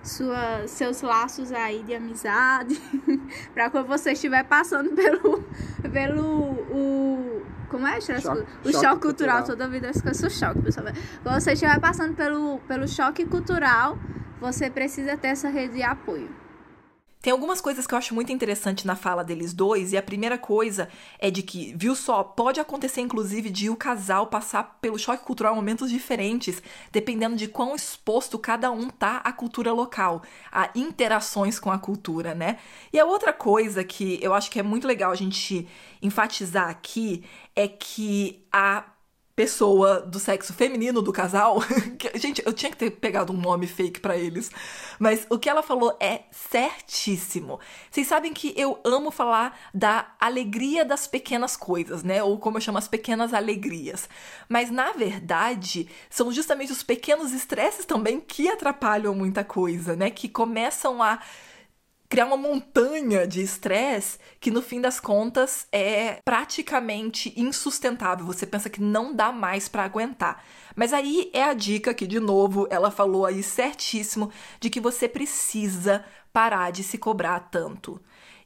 sua, 0.03 0.67
seus 0.67 1.01
laços 1.01 1.53
aí 1.53 1.85
de 1.85 1.95
amizade 1.95 2.79
para 3.55 3.71
quando 3.71 3.87
você 3.87 4.13
estiver 4.13 4.43
passando 4.45 4.91
pelo 4.91 5.45
pelo 5.93 6.25
o 6.73 7.43
como 7.71 7.87
é 7.87 8.01
choque, 8.01 8.19
o 8.19 8.21
choque, 8.21 8.45
choque 8.73 9.01
cultural. 9.01 9.01
cultural. 9.01 9.45
Toda 9.45 9.69
vida 9.69 9.87
eu 9.87 9.91
esqueço 9.93 10.29
choque 10.29 10.61
pessoal. 10.61 10.87
Quando 11.23 11.41
você 11.41 11.53
estiver 11.53 11.79
passando 11.79 12.15
pelo 12.15 12.59
pelo 12.67 12.89
choque 12.89 13.25
cultural 13.27 13.97
você 14.41 14.69
precisa 14.69 15.17
ter 15.17 15.29
essa 15.29 15.49
rede 15.49 15.75
de 15.75 15.83
apoio 15.85 16.44
tem 17.25 17.33
algumas 17.33 17.59
coisas 17.59 17.87
que 17.87 17.95
eu 17.95 17.97
acho 17.97 18.15
muito 18.15 18.31
interessante 18.31 18.87
na 18.87 18.95
fala 18.95 19.25
deles 19.25 19.55
dois, 19.55 19.95
e 19.95 19.97
a 19.97 20.03
primeira 20.03 20.37
coisa 20.37 20.91
é 21.19 21.31
de 21.31 21.43
que, 21.43 21.73
viu 21.75 21.95
só, 21.95 22.23
pode 22.23 22.61
acontecer 22.61 23.01
inclusive 23.01 23.49
de 23.49 23.71
o 23.71 23.77
casal 23.77 24.27
passar 24.27 24.77
pelo 24.79 24.99
choque 24.99 25.25
cultural 25.25 25.55
em 25.55 25.57
momentos 25.57 25.91
diferentes, 25.91 26.63
dependendo 26.93 27.35
de 27.35 27.49
quão 27.49 27.75
exposto 27.75 28.39
cada 28.39 28.71
um 28.71 28.91
tá 28.91 29.23
à 29.25 29.33
cultura 29.33 29.73
local, 29.73 30.23
a 30.53 30.69
interações 30.75 31.59
com 31.59 31.71
a 31.71 31.79
cultura, 31.79 32.35
né? 32.35 32.59
E 32.93 33.01
a 33.01 33.07
outra 33.07 33.33
coisa 33.33 33.83
que 33.83 34.19
eu 34.21 34.35
acho 34.35 34.51
que 34.51 34.61
é 34.61 34.63
muito 34.63 34.87
legal 34.87 35.11
a 35.11 35.15
gente 35.15 35.67
enfatizar 36.03 36.69
aqui 36.69 37.25
é 37.57 37.67
que 37.67 38.45
a 38.53 38.85
pessoa 39.37 40.01
do 40.01 40.21
sexo 40.21 40.53
feminino 40.53 41.03
do 41.03 41.13
casal. 41.13 41.59
gente, 42.15 42.43
eu 42.47 42.53
tinha 42.53 42.71
que 42.71 42.77
ter 42.77 42.91
pegado 42.91 43.33
um 43.33 43.37
nome 43.37 43.67
fake 43.67 44.01
para 44.01 44.17
eles. 44.17 44.51
Mas 44.99 45.27
o 45.29 45.39
que 45.39 45.49
ela 45.49 45.63
falou 45.63 45.97
é 45.99 46.23
certíssimo. 46.31 47.59
Vocês 47.91 48.07
sabem 48.07 48.33
que 48.33 48.55
eu 48.57 48.79
amo 48.85 49.11
falar 49.11 49.59
da 49.73 50.15
alegria 50.21 50.85
das 50.85 51.07
pequenas 51.07 51.57
coisas, 51.57 52.03
né? 52.03 52.23
Ou 52.23 52.39
como 52.39 52.59
eu 52.59 52.61
chamo 52.61 52.79
as 52.79 52.87
pequenas 52.87 53.35
alegrias. 53.35 54.09
Mas 54.49 54.71
na 54.71 54.93
verdade, 54.93 55.89
são 56.09 56.31
justamente 56.31 56.73
os 56.73 56.83
pequenos 56.83 57.33
estresses 57.33 57.85
também 57.85 58.21
que 58.21 58.49
atrapalham 58.49 59.15
muita 59.15 59.43
coisa, 59.43 59.97
né? 59.97 60.11
Que 60.11 60.29
começam 60.29 61.03
a 61.03 61.19
criar 62.15 62.27
uma 62.27 62.37
montanha 62.37 63.27
de 63.27 63.43
estresse 63.43 64.21
que 64.39 64.49
no 64.49 64.63
fim 64.63 64.81
das 64.81 65.01
contas 65.01 65.67
é 65.73 66.21
praticamente 66.25 67.35
insustentável. 67.37 68.25
Você 68.25 68.47
pensa 68.47 68.71
que 68.71 68.81
não 68.81 69.13
dá 69.13 69.33
mais 69.33 69.67
para 69.67 69.83
aguentar. 69.83 70.45
Mas 70.77 70.93
aí 70.93 71.29
é 71.33 71.43
a 71.43 71.53
dica 71.53 71.93
que 71.93 72.07
de 72.07 72.21
novo 72.21 72.69
ela 72.71 72.89
falou 72.89 73.27
aí 73.27 73.43
certíssimo 73.43 74.31
de 74.61 74.71
que 74.71 74.81
você 74.81 75.09
precisa 75.09 76.05
parar 76.33 76.71
de 76.71 76.85
se 76.85 76.99
cobrar 76.99 77.41
tanto. 77.51 78.01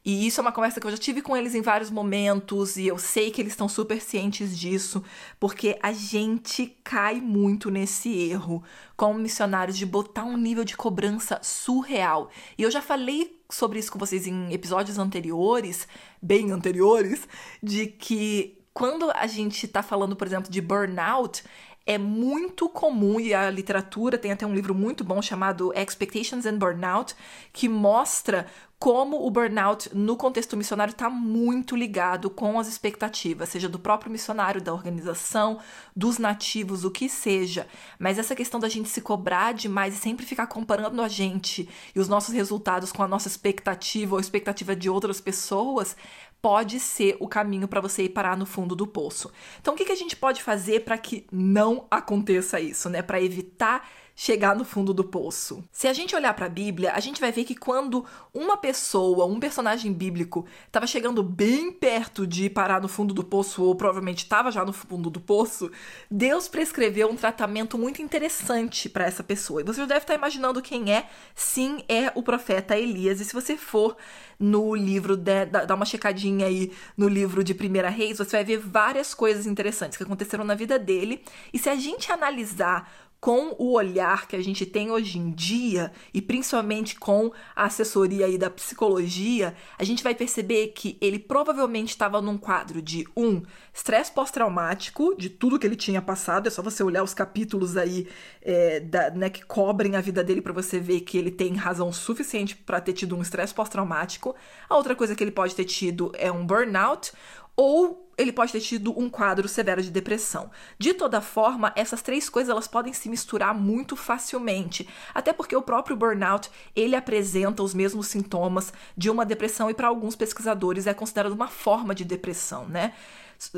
E 0.09 0.27
isso 0.27 0.41
é 0.41 0.43
uma 0.43 0.53
conversa 0.53 0.81
que 0.81 0.87
eu 0.87 0.91
já 0.91 0.97
tive 0.97 1.21
com 1.21 1.37
eles 1.37 1.55
em 1.55 1.61
vários 1.61 1.91
momentos 1.91 2.79
e 2.79 2.87
eu 2.87 2.97
sei 2.97 3.31
que 3.31 3.43
eles 3.43 3.53
estão 3.53 3.69
super 3.69 4.01
cientes 4.01 4.59
disso, 4.59 5.05
porque 5.39 5.79
a 5.83 5.93
gente 5.93 6.79
cai 6.83 7.21
muito 7.21 7.71
nesse 7.71 8.09
erro 8.19 8.65
como 8.97 9.19
missionários 9.19 9.77
de 9.77 9.85
botar 9.85 10.25
um 10.25 10.39
nível 10.39 10.65
de 10.65 10.79
cobrança 10.79 11.39
surreal. 11.43 12.31
E 12.57 12.63
eu 12.63 12.71
já 12.71 12.81
falei 12.81 13.39
sobre 13.51 13.81
isso 13.81 13.93
com 13.93 13.99
vocês 13.99 14.27
em 14.27 14.51
episódios 14.51 14.99
anteriores, 14.99 15.87
bem 16.23 16.53
anteriores, 16.53 17.29
de 17.63 17.89
que 17.89 18.57
quando 18.73 19.11
a 19.11 19.27
gente 19.27 19.67
está 19.67 19.83
falando, 19.83 20.17
por 20.17 20.27
exemplo, 20.27 20.51
de 20.51 20.63
burnout, 20.63 21.45
é 21.89 21.97
muito 21.97 22.69
comum, 22.69 23.19
e 23.19 23.33
a 23.33 23.49
literatura 23.49 24.19
tem 24.19 24.31
até 24.31 24.47
um 24.47 24.55
livro 24.55 24.75
muito 24.75 25.03
bom 25.03 25.23
chamado 25.23 25.73
Expectations 25.75 26.45
and 26.45 26.59
Burnout, 26.59 27.15
que 27.51 27.67
mostra 27.67 28.47
como 28.79 29.27
o 29.27 29.31
burnout 29.31 29.91
no 29.93 30.17
contexto 30.17 30.57
missionário 30.57 30.93
está 30.93 31.11
muito 31.11 31.75
ligado 31.75 32.31
com 32.31 32.61
as 32.61 32.69
expectativas, 32.69 33.49
seja 33.49 33.69
do 33.69 33.79
próprio 33.79 34.11
missionário, 34.11 34.63
da 34.63 34.73
organização, 34.73 35.59
dos 35.97 36.17
nativos, 36.19 36.85
o 36.85 36.91
que 36.91 37.09
seja. 37.09 37.67
Mas 37.99 38.19
essa 38.19 38.37
questão 38.37 38.61
da 38.61 38.69
gente 38.69 38.89
se 38.89 39.01
cobrar 39.01 39.53
demais 39.53 39.95
e 39.95 39.99
sempre 39.99 40.25
ficar 40.25 40.47
comparando 40.47 41.03
a 41.03 41.09
gente 41.09 41.69
e 41.93 41.99
os 41.99 42.09
nossos 42.09 42.33
resultados 42.33 42.93
com 42.93 43.03
a 43.03 43.09
nossa 43.09 43.27
expectativa 43.27 44.15
ou 44.15 44.21
expectativa 44.21 44.77
de 44.77 44.89
outras 44.89 45.21
pessoas 45.21 45.97
pode 46.41 46.79
ser 46.79 47.17
o 47.19 47.27
caminho 47.27 47.67
para 47.67 47.81
você 47.81 48.05
ir 48.05 48.11
parar 48.11 48.37
no 48.37 48.47
fundo 48.47 48.77
do 48.77 48.87
poço. 48.87 49.33
Então, 49.61 49.75
o 49.75 49.77
que, 49.77 49.85
que 49.85 49.93
a 49.93 49.97
gente 49.97 50.15
pode 50.15 50.41
fazer 50.41 50.85
para 50.85 50.97
que 50.97 51.27
não 51.33 51.85
aconteça 51.91 52.61
isso, 52.61 52.89
né? 52.89 53.03
Para 53.03 53.21
evitar 53.21 53.89
chegar 54.21 54.57
no 54.57 54.65
fundo 54.65 54.93
do 54.93 55.05
poço. 55.05 55.63
Se 55.71 55.87
a 55.87 55.93
gente 55.93 56.17
olhar 56.17 56.35
para 56.35 56.47
a 56.47 56.49
Bíblia, 56.49 56.91
a 56.93 56.99
gente 56.99 57.21
vai 57.21 57.31
ver 57.31 57.45
que 57.45 57.55
quando 57.55 58.05
uma 58.35 58.57
pessoa, 58.57 59.25
um 59.25 59.39
personagem 59.39 59.93
bíblico, 59.93 60.45
estava 60.67 60.89
chegando 60.89 61.23
bem 61.23 61.71
perto 61.71 62.27
de 62.27 62.51
parar 62.51 62.83
no 62.83 62.89
fundo 62.89 63.15
do 63.15 63.23
poço 63.23 63.63
ou 63.63 63.77
provavelmente 63.77 64.25
estava 64.25 64.51
já 64.51 64.65
no 64.65 64.73
fundo 64.73 65.09
do 65.09 65.21
poço, 65.21 65.71
Deus 66.11 66.49
prescreveu 66.49 67.09
um 67.09 67.15
tratamento 67.15 67.79
muito 67.79 68.03
interessante 68.03 68.89
para 68.89 69.05
essa 69.05 69.23
pessoa. 69.23 69.61
E 69.61 69.65
você 69.65 69.83
já 69.83 69.87
deve 69.87 70.01
estar 70.01 70.17
imaginando 70.17 70.61
quem 70.61 70.93
é. 70.93 71.09
Sim, 71.33 71.85
é 71.89 72.11
o 72.13 72.21
profeta 72.21 72.77
Elias. 72.77 73.21
E 73.21 73.25
se 73.25 73.33
você 73.33 73.57
for 73.57 73.97
no 74.37 74.75
livro, 74.75 75.17
de, 75.17 75.47
dá 75.47 75.75
uma 75.77 75.85
checadinha 75.85 76.47
aí 76.47 76.73
no 76.97 77.09
livro 77.09 77.45
de 77.45 77.55
Primeira 77.55 77.89
Reis, 77.89 78.19
você 78.19 78.37
vai 78.37 78.45
ver 78.45 78.59
várias 78.59 79.15
coisas 79.15 79.47
interessantes 79.47 79.97
que 79.97 80.03
aconteceram 80.03 80.45
na 80.45 80.57
vida 80.57 80.77
dele. 80.77 81.23
E 81.53 81.59
se 81.59 81.69
a 81.69 81.77
gente 81.77 82.11
analisar 82.11 83.08
com 83.21 83.57
o 83.59 83.73
olhar 83.73 84.29
que 84.29 84.37
a 84.37 84.43
gente 84.43 84.65
tem 84.65 84.91
hoje 84.91 85.19
em 85.19 85.31
dia, 85.31 85.93
e 86.15 86.23
principalmente 86.23 86.97
com 86.99 87.33
a 87.55 87.65
assessoria 87.65 88.27
aí 88.27 88.39
da 88.39 88.49
psicologia, 88.49 89.55
a 89.77 89.83
gente 89.83 90.05
vai 90.05 90.15
perceber 90.15 90.69
que 90.69 90.97
ele 91.01 91.19
provavelmente 91.19 91.91
estava 91.91 92.23
num 92.23 92.39
quadro 92.39 92.81
de 92.81 93.07
um 93.17 93.43
estresse 93.75 94.13
pós-traumático, 94.13 95.17
de 95.17 95.29
tudo 95.29 95.59
que 95.59 95.67
ele 95.67 95.75
tinha 95.75 96.01
passado, 96.01 96.47
é 96.47 96.51
só 96.51 96.63
você 96.63 96.83
olhar 96.83 97.03
os 97.03 97.13
capítulos 97.13 97.77
aí 97.77 98.07
é, 98.41 98.81
da, 98.81 99.11
né, 99.11 99.29
que 99.29 99.45
cobrem 99.45 99.97
a 99.97 100.01
vida 100.01 100.23
dele 100.23 100.41
para 100.41 100.53
você 100.53 100.79
ver 100.79 101.01
que 101.01 101.19
ele 101.19 101.31
tem 101.31 101.55
razão 101.57 101.93
suficiente 101.93 102.55
para 102.55 102.81
ter 102.81 102.93
tido 102.93 103.17
um 103.17 103.23
estresse 103.23 103.53
pós-traumático. 103.53 104.35
A 104.69 104.77
outra 104.77 104.95
coisa 104.95 105.17
que 105.17 105.25
ele 105.25 105.33
pode 105.33 105.57
ter 105.57 105.65
tido 105.65 106.13
é 106.15 106.31
um 106.31 106.47
burnout, 106.47 107.13
ou 107.57 108.08
ele 108.19 108.33
pode 108.33 108.53
ter 108.53 108.61
tido 108.61 108.99
um 108.99 109.09
quadro 109.09 109.49
severo 109.49 109.81
de 109.81 109.91
depressão. 109.91 110.51
De 110.77 110.93
toda 110.93 111.21
forma, 111.21 111.73
essas 111.77 112.03
três 112.03 112.29
coisas 112.29 112.51
elas 112.51 112.67
podem 112.67 112.93
se 112.93 113.09
misturar 113.09 113.55
muito 113.55 113.95
facilmente, 113.95 114.89
até 115.15 115.33
porque 115.33 115.55
o 115.55 115.63
próprio 115.63 115.97
burnout 115.97 116.51
ele 116.75 116.97
apresenta 116.97 117.63
os 117.63 117.73
mesmos 117.73 118.09
sintomas 118.09 118.73
de 118.97 119.09
uma 119.09 119.25
depressão 119.25 119.71
e 119.71 119.75
para 119.75 119.87
alguns 119.87 120.17
pesquisadores 120.17 120.87
é 120.89 120.93
considerado 120.93 121.33
uma 121.33 121.49
forma 121.49 121.95
de 121.95 122.05
depressão, 122.05 122.67
né? 122.67 122.93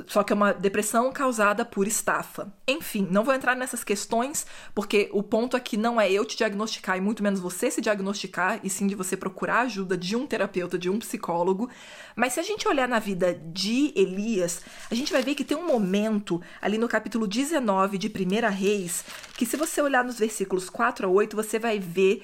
Só 0.07 0.23
que 0.23 0.31
é 0.33 0.37
uma 0.37 0.53
depressão 0.53 1.11
causada 1.11 1.65
por 1.65 1.87
estafa. 1.87 2.53
Enfim, 2.69 3.09
não 3.11 3.25
vou 3.25 3.35
entrar 3.35 3.57
nessas 3.57 3.83
questões, 3.83 4.47
porque 4.75 5.09
o 5.11 5.23
ponto 5.23 5.57
aqui 5.57 5.79
não 5.79 5.99
é 5.99 6.13
eu 6.13 6.23
te 6.27 6.37
diagnosticar 6.37 6.99
e 6.99 7.01
muito 7.01 7.23
menos 7.23 7.41
você 7.41 7.71
se 7.71 7.81
diagnosticar, 7.81 8.61
e 8.63 8.69
sim 8.69 8.87
de 8.87 8.95
você 8.95 9.17
procurar 9.17 9.61
ajuda 9.61 9.97
de 9.97 10.15
um 10.15 10.27
terapeuta, 10.27 10.79
de 10.79 10.91
um 10.91 10.99
psicólogo. 10.99 11.71
Mas 12.15 12.35
se 12.35 12.41
a 12.41 12.43
gente 12.43 12.69
olhar 12.69 12.87
na 12.87 12.99
vida 12.99 13.33
de 13.33 13.93
Elias, 13.97 14.61
a 14.91 14.95
gente 14.95 15.13
vai 15.13 15.23
ver 15.23 15.35
que 15.35 15.45
tem 15.45 15.57
um 15.57 15.67
momento 15.67 16.43
ali 16.61 16.77
no 16.77 16.89
capítulo 16.89 17.27
19 17.27 17.97
de 17.97 18.09
1 18.09 18.51
Reis, 18.51 19.03
que 19.35 19.47
se 19.47 19.57
você 19.57 19.81
olhar 19.81 20.05
nos 20.05 20.19
versículos 20.19 20.69
4 20.69 21.07
a 21.07 21.11
8, 21.11 21.35
você 21.35 21.59
vai 21.59 21.79
ver 21.79 22.23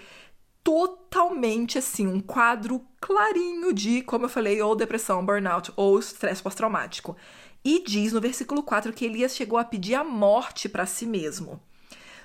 totalmente 0.66 1.78
assim, 1.78 2.08
um 2.08 2.18
quadro 2.18 2.84
clarinho 3.00 3.72
de, 3.72 4.02
como 4.02 4.24
eu 4.24 4.28
falei, 4.28 4.60
ou 4.60 4.74
depressão, 4.74 5.24
burnout 5.24 5.72
ou 5.76 5.96
estresse 5.96 6.42
pós-traumático. 6.42 7.16
E 7.66 7.82
diz 7.84 8.12
no 8.12 8.20
versículo 8.20 8.62
4 8.62 8.92
que 8.92 9.04
Elias 9.04 9.34
chegou 9.34 9.58
a 9.58 9.64
pedir 9.64 9.96
a 9.96 10.04
morte 10.04 10.68
para 10.68 10.86
si 10.86 11.04
mesmo. 11.04 11.60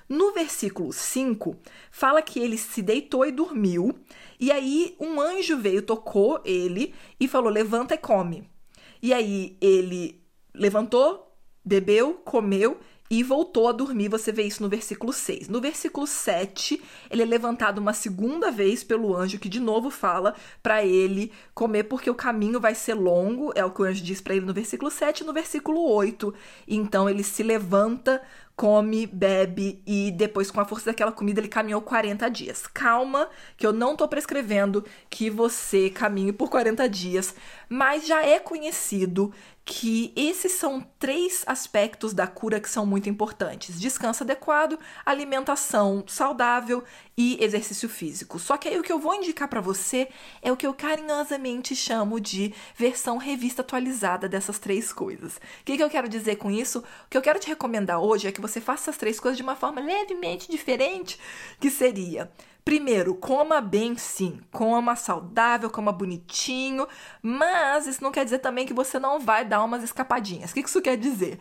No 0.07 0.31
versículo 0.33 0.93
5, 0.93 1.55
fala 1.89 2.21
que 2.21 2.39
ele 2.39 2.59
se 2.59 2.79
deitou 2.83 3.25
e 3.25 3.31
dormiu, 3.31 3.97
e 4.39 4.51
aí 4.51 4.95
um 4.99 5.19
anjo 5.19 5.57
veio, 5.57 5.81
tocou 5.81 6.39
ele 6.45 6.93
e 7.19 7.27
falou: 7.27 7.51
Levanta 7.51 7.95
e 7.95 7.97
come. 7.97 8.47
E 9.01 9.11
aí 9.11 9.57
ele 9.59 10.21
levantou, 10.53 11.35
bebeu, 11.65 12.21
comeu 12.23 12.79
e 13.11 13.23
voltou 13.23 13.67
a 13.67 13.73
dormir. 13.73 14.07
Você 14.07 14.31
vê 14.31 14.43
isso 14.43 14.63
no 14.63 14.69
versículo 14.69 15.11
6. 15.11 15.49
No 15.49 15.59
versículo 15.59 16.07
7, 16.07 16.81
ele 17.09 17.21
é 17.21 17.25
levantado 17.25 17.79
uma 17.79 17.91
segunda 17.91 18.49
vez 18.49 18.85
pelo 18.85 19.13
anjo, 19.13 19.37
que 19.37 19.49
de 19.49 19.59
novo 19.59 19.89
fala 19.89 20.33
para 20.63 20.85
ele 20.85 21.29
comer, 21.53 21.83
porque 21.83 22.09
o 22.09 22.15
caminho 22.15 22.57
vai 22.57 22.73
ser 22.73 22.93
longo. 22.93 23.51
É 23.53 23.65
o 23.65 23.71
que 23.71 23.81
o 23.81 23.85
anjo 23.85 24.01
diz 24.01 24.21
para 24.21 24.33
ele 24.33 24.45
no 24.45 24.53
versículo 24.53 24.89
7 24.89 25.19
e 25.19 25.23
no 25.25 25.33
versículo 25.33 25.81
8. 25.81 26.33
Então 26.65 27.09
ele 27.09 27.21
se 27.21 27.43
levanta 27.43 28.21
come, 28.55 29.07
bebe 29.07 29.81
e 29.85 30.11
depois, 30.11 30.51
com 30.51 30.59
a 30.59 30.65
força 30.65 30.85
daquela 30.85 31.11
comida, 31.11 31.39
ele 31.39 31.47
caminhou 31.47 31.81
40 31.81 32.29
dias. 32.29 32.67
Calma, 32.67 33.29
que 33.57 33.65
eu 33.65 33.73
não 33.73 33.95
tô 33.95 34.07
prescrevendo 34.07 34.85
que 35.09 35.29
você 35.29 35.89
caminhe 35.89 36.31
por 36.31 36.49
40 36.49 36.87
dias, 36.87 37.35
mas 37.69 38.05
já 38.05 38.25
é 38.25 38.39
conhecido 38.39 39.33
que 39.63 40.11
esses 40.15 40.53
são 40.53 40.81
três 40.97 41.43
aspectos 41.45 42.13
da 42.13 42.25
cura 42.25 42.59
que 42.59 42.69
são 42.69 42.85
muito 42.85 43.09
importantes: 43.09 43.79
descanso 43.79 44.23
adequado, 44.23 44.77
alimentação 45.05 46.03
saudável 46.07 46.83
e 47.17 47.37
exercício 47.43 47.87
físico. 47.87 48.39
Só 48.39 48.57
que 48.57 48.67
aí 48.67 48.79
o 48.79 48.83
que 48.83 48.91
eu 48.91 48.99
vou 48.99 49.13
indicar 49.13 49.47
para 49.47 49.61
você 49.61 50.09
é 50.41 50.51
o 50.51 50.57
que 50.57 50.65
eu 50.65 50.73
carinhosamente 50.73 51.75
chamo 51.75 52.19
de 52.19 52.53
versão 52.75 53.17
revista 53.17 53.61
atualizada 53.61 54.27
dessas 54.27 54.57
três 54.57 54.91
coisas. 54.91 55.35
O 55.35 55.39
que, 55.63 55.77
que 55.77 55.83
eu 55.83 55.89
quero 55.89 56.09
dizer 56.09 56.37
com 56.37 56.49
isso? 56.49 56.79
O 56.79 57.09
que 57.09 57.17
eu 57.17 57.21
quero 57.21 57.39
te 57.39 57.47
recomendar 57.47 58.01
hoje 58.01 58.27
é 58.27 58.31
que 58.31 58.40
você 58.41 58.59
faça 58.59 58.83
essas 58.83 58.97
três 58.97 59.19
coisas 59.19 59.37
de 59.37 59.43
uma 59.43 59.55
forma 59.55 59.79
levemente 59.79 60.49
diferente, 60.49 61.19
que 61.59 61.69
seria 61.69 62.31
Primeiro, 62.63 63.15
coma 63.15 63.59
bem 63.59 63.97
sim, 63.97 64.39
coma 64.51 64.95
saudável, 64.95 65.67
coma 65.67 65.91
bonitinho, 65.91 66.87
mas 67.19 67.87
isso 67.87 68.03
não 68.03 68.11
quer 68.11 68.23
dizer 68.23 68.37
também 68.37 68.67
que 68.67 68.73
você 68.73 68.99
não 68.99 69.19
vai 69.19 69.43
dar 69.43 69.63
umas 69.63 69.83
escapadinhas. 69.83 70.51
O 70.51 70.53
que 70.53 70.59
isso 70.59 70.81
quer 70.81 70.95
dizer? 70.95 71.39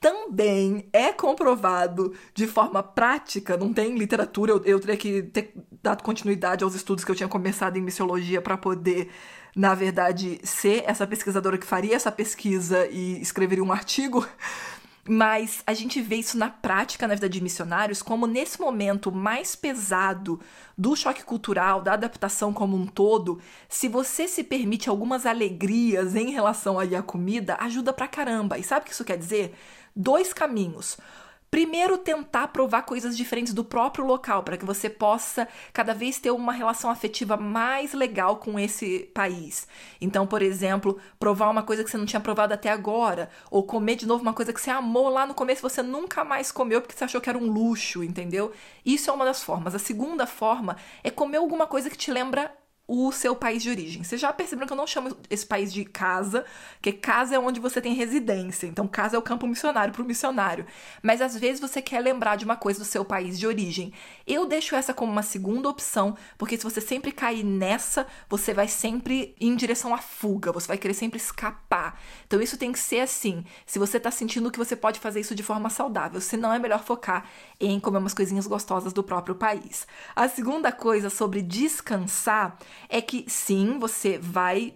também 0.00 0.88
é 0.92 1.12
comprovado 1.12 2.14
de 2.32 2.46
forma 2.46 2.82
prática, 2.82 3.56
não 3.56 3.72
tem 3.72 3.96
literatura, 3.96 4.52
eu, 4.52 4.64
eu 4.64 4.80
teria 4.80 4.96
que 4.96 5.22
ter 5.24 5.52
dado 5.82 6.02
continuidade 6.04 6.62
aos 6.62 6.74
estudos 6.74 7.04
que 7.04 7.10
eu 7.10 7.16
tinha 7.16 7.28
começado 7.28 7.76
em 7.76 7.82
missiologia 7.82 8.40
para 8.40 8.56
poder, 8.56 9.10
na 9.56 9.74
verdade, 9.74 10.38
ser 10.44 10.84
essa 10.86 11.04
pesquisadora 11.04 11.58
que 11.58 11.66
faria 11.66 11.96
essa 11.96 12.12
pesquisa 12.12 12.86
e 12.86 13.20
escreveria 13.20 13.64
um 13.64 13.72
artigo. 13.72 14.24
Mas 15.08 15.62
a 15.66 15.72
gente 15.72 16.02
vê 16.02 16.16
isso 16.16 16.36
na 16.36 16.50
prática 16.50 17.08
na 17.08 17.14
vida 17.14 17.28
de 17.28 17.40
missionários, 17.40 18.02
como 18.02 18.26
nesse 18.26 18.60
momento 18.60 19.10
mais 19.10 19.56
pesado 19.56 20.38
do 20.76 20.94
choque 20.94 21.24
cultural, 21.24 21.80
da 21.80 21.94
adaptação 21.94 22.52
como 22.52 22.76
um 22.76 22.86
todo, 22.86 23.40
se 23.68 23.88
você 23.88 24.28
se 24.28 24.44
permite 24.44 24.88
algumas 24.90 25.24
alegrias 25.24 26.14
em 26.14 26.30
relação 26.30 26.78
à 26.78 27.02
comida, 27.02 27.56
ajuda 27.60 27.92
pra 27.92 28.06
caramba. 28.06 28.58
E 28.58 28.62
sabe 28.62 28.82
o 28.82 28.84
que 28.84 28.92
isso 28.92 29.04
quer 29.04 29.16
dizer? 29.16 29.54
dois 29.98 30.32
caminhos. 30.32 30.96
Primeiro, 31.50 31.96
tentar 31.96 32.48
provar 32.48 32.82
coisas 32.82 33.16
diferentes 33.16 33.54
do 33.54 33.64
próprio 33.64 34.04
local, 34.04 34.42
para 34.42 34.56
que 34.58 34.66
você 34.66 34.90
possa 34.90 35.48
cada 35.72 35.94
vez 35.94 36.18
ter 36.18 36.30
uma 36.30 36.52
relação 36.52 36.90
afetiva 36.90 37.38
mais 37.38 37.94
legal 37.94 38.36
com 38.36 38.58
esse 38.58 39.10
país. 39.14 39.66
Então, 39.98 40.26
por 40.26 40.42
exemplo, 40.42 40.98
provar 41.18 41.48
uma 41.48 41.62
coisa 41.62 41.82
que 41.82 41.90
você 41.90 41.96
não 41.96 42.04
tinha 42.04 42.20
provado 42.20 42.52
até 42.52 42.68
agora, 42.68 43.30
ou 43.50 43.62
comer 43.62 43.96
de 43.96 44.06
novo 44.06 44.20
uma 44.20 44.34
coisa 44.34 44.52
que 44.52 44.60
você 44.60 44.70
amou 44.70 45.08
lá 45.08 45.26
no 45.26 45.34
começo 45.34 45.60
e 45.60 45.68
você 45.70 45.82
nunca 45.82 46.22
mais 46.22 46.52
comeu 46.52 46.82
porque 46.82 46.94
você 46.94 47.04
achou 47.04 47.20
que 47.20 47.30
era 47.30 47.38
um 47.38 47.50
luxo, 47.50 48.04
entendeu? 48.04 48.52
Isso 48.84 49.08
é 49.08 49.12
uma 49.12 49.24
das 49.24 49.42
formas. 49.42 49.74
A 49.74 49.78
segunda 49.78 50.26
forma 50.26 50.76
é 51.02 51.10
comer 51.10 51.38
alguma 51.38 51.66
coisa 51.66 51.88
que 51.88 51.96
te 51.96 52.10
lembra 52.10 52.52
o 52.88 53.12
seu 53.12 53.36
país 53.36 53.62
de 53.62 53.68
origem. 53.68 54.02
Você 54.02 54.16
já 54.16 54.32
percebeu 54.32 54.66
que 54.66 54.72
eu 54.72 54.76
não 54.76 54.86
chamo 54.86 55.14
esse 55.28 55.44
país 55.44 55.70
de 55.70 55.84
casa, 55.84 56.46
que 56.80 56.90
casa 56.90 57.34
é 57.34 57.38
onde 57.38 57.60
você 57.60 57.82
tem 57.82 57.92
residência. 57.92 58.66
Então, 58.66 58.88
casa 58.88 59.14
é 59.14 59.18
o 59.18 59.22
campo 59.22 59.46
missionário 59.46 59.92
para 59.92 60.02
o 60.02 60.06
missionário. 60.06 60.64
Mas 61.02 61.20
às 61.20 61.36
vezes 61.36 61.60
você 61.60 61.82
quer 61.82 62.00
lembrar 62.00 62.36
de 62.36 62.46
uma 62.46 62.56
coisa 62.56 62.78
do 62.78 62.86
seu 62.86 63.04
país 63.04 63.38
de 63.38 63.46
origem. 63.46 63.92
Eu 64.26 64.46
deixo 64.46 64.74
essa 64.74 64.94
como 64.94 65.12
uma 65.12 65.22
segunda 65.22 65.68
opção, 65.68 66.16
porque 66.38 66.56
se 66.56 66.64
você 66.64 66.80
sempre 66.80 67.12
cair 67.12 67.44
nessa, 67.44 68.06
você 68.26 68.54
vai 68.54 68.66
sempre 68.66 69.34
ir 69.38 69.48
em 69.48 69.54
direção 69.54 69.94
à 69.94 69.98
fuga, 69.98 70.50
você 70.50 70.66
vai 70.66 70.78
querer 70.78 70.94
sempre 70.94 71.18
escapar. 71.18 72.00
Então, 72.26 72.40
isso 72.40 72.56
tem 72.56 72.72
que 72.72 72.78
ser 72.78 73.00
assim. 73.00 73.44
Se 73.66 73.78
você 73.78 73.98
está 73.98 74.10
sentindo 74.10 74.50
que 74.50 74.58
você 74.58 74.74
pode 74.74 74.98
fazer 74.98 75.20
isso 75.20 75.34
de 75.34 75.42
forma 75.42 75.68
saudável, 75.68 76.22
se 76.22 76.38
não 76.38 76.54
é 76.54 76.58
melhor 76.58 76.82
focar 76.82 77.26
em 77.60 77.78
comer 77.78 77.98
umas 77.98 78.14
coisinhas 78.14 78.46
gostosas 78.46 78.94
do 78.94 79.02
próprio 79.02 79.34
país. 79.34 79.86
A 80.16 80.26
segunda 80.26 80.72
coisa 80.72 81.10
sobre 81.10 81.42
descansar 81.42 82.56
é 82.88 83.00
que 83.00 83.24
sim, 83.28 83.78
você 83.78 84.18
vai 84.18 84.74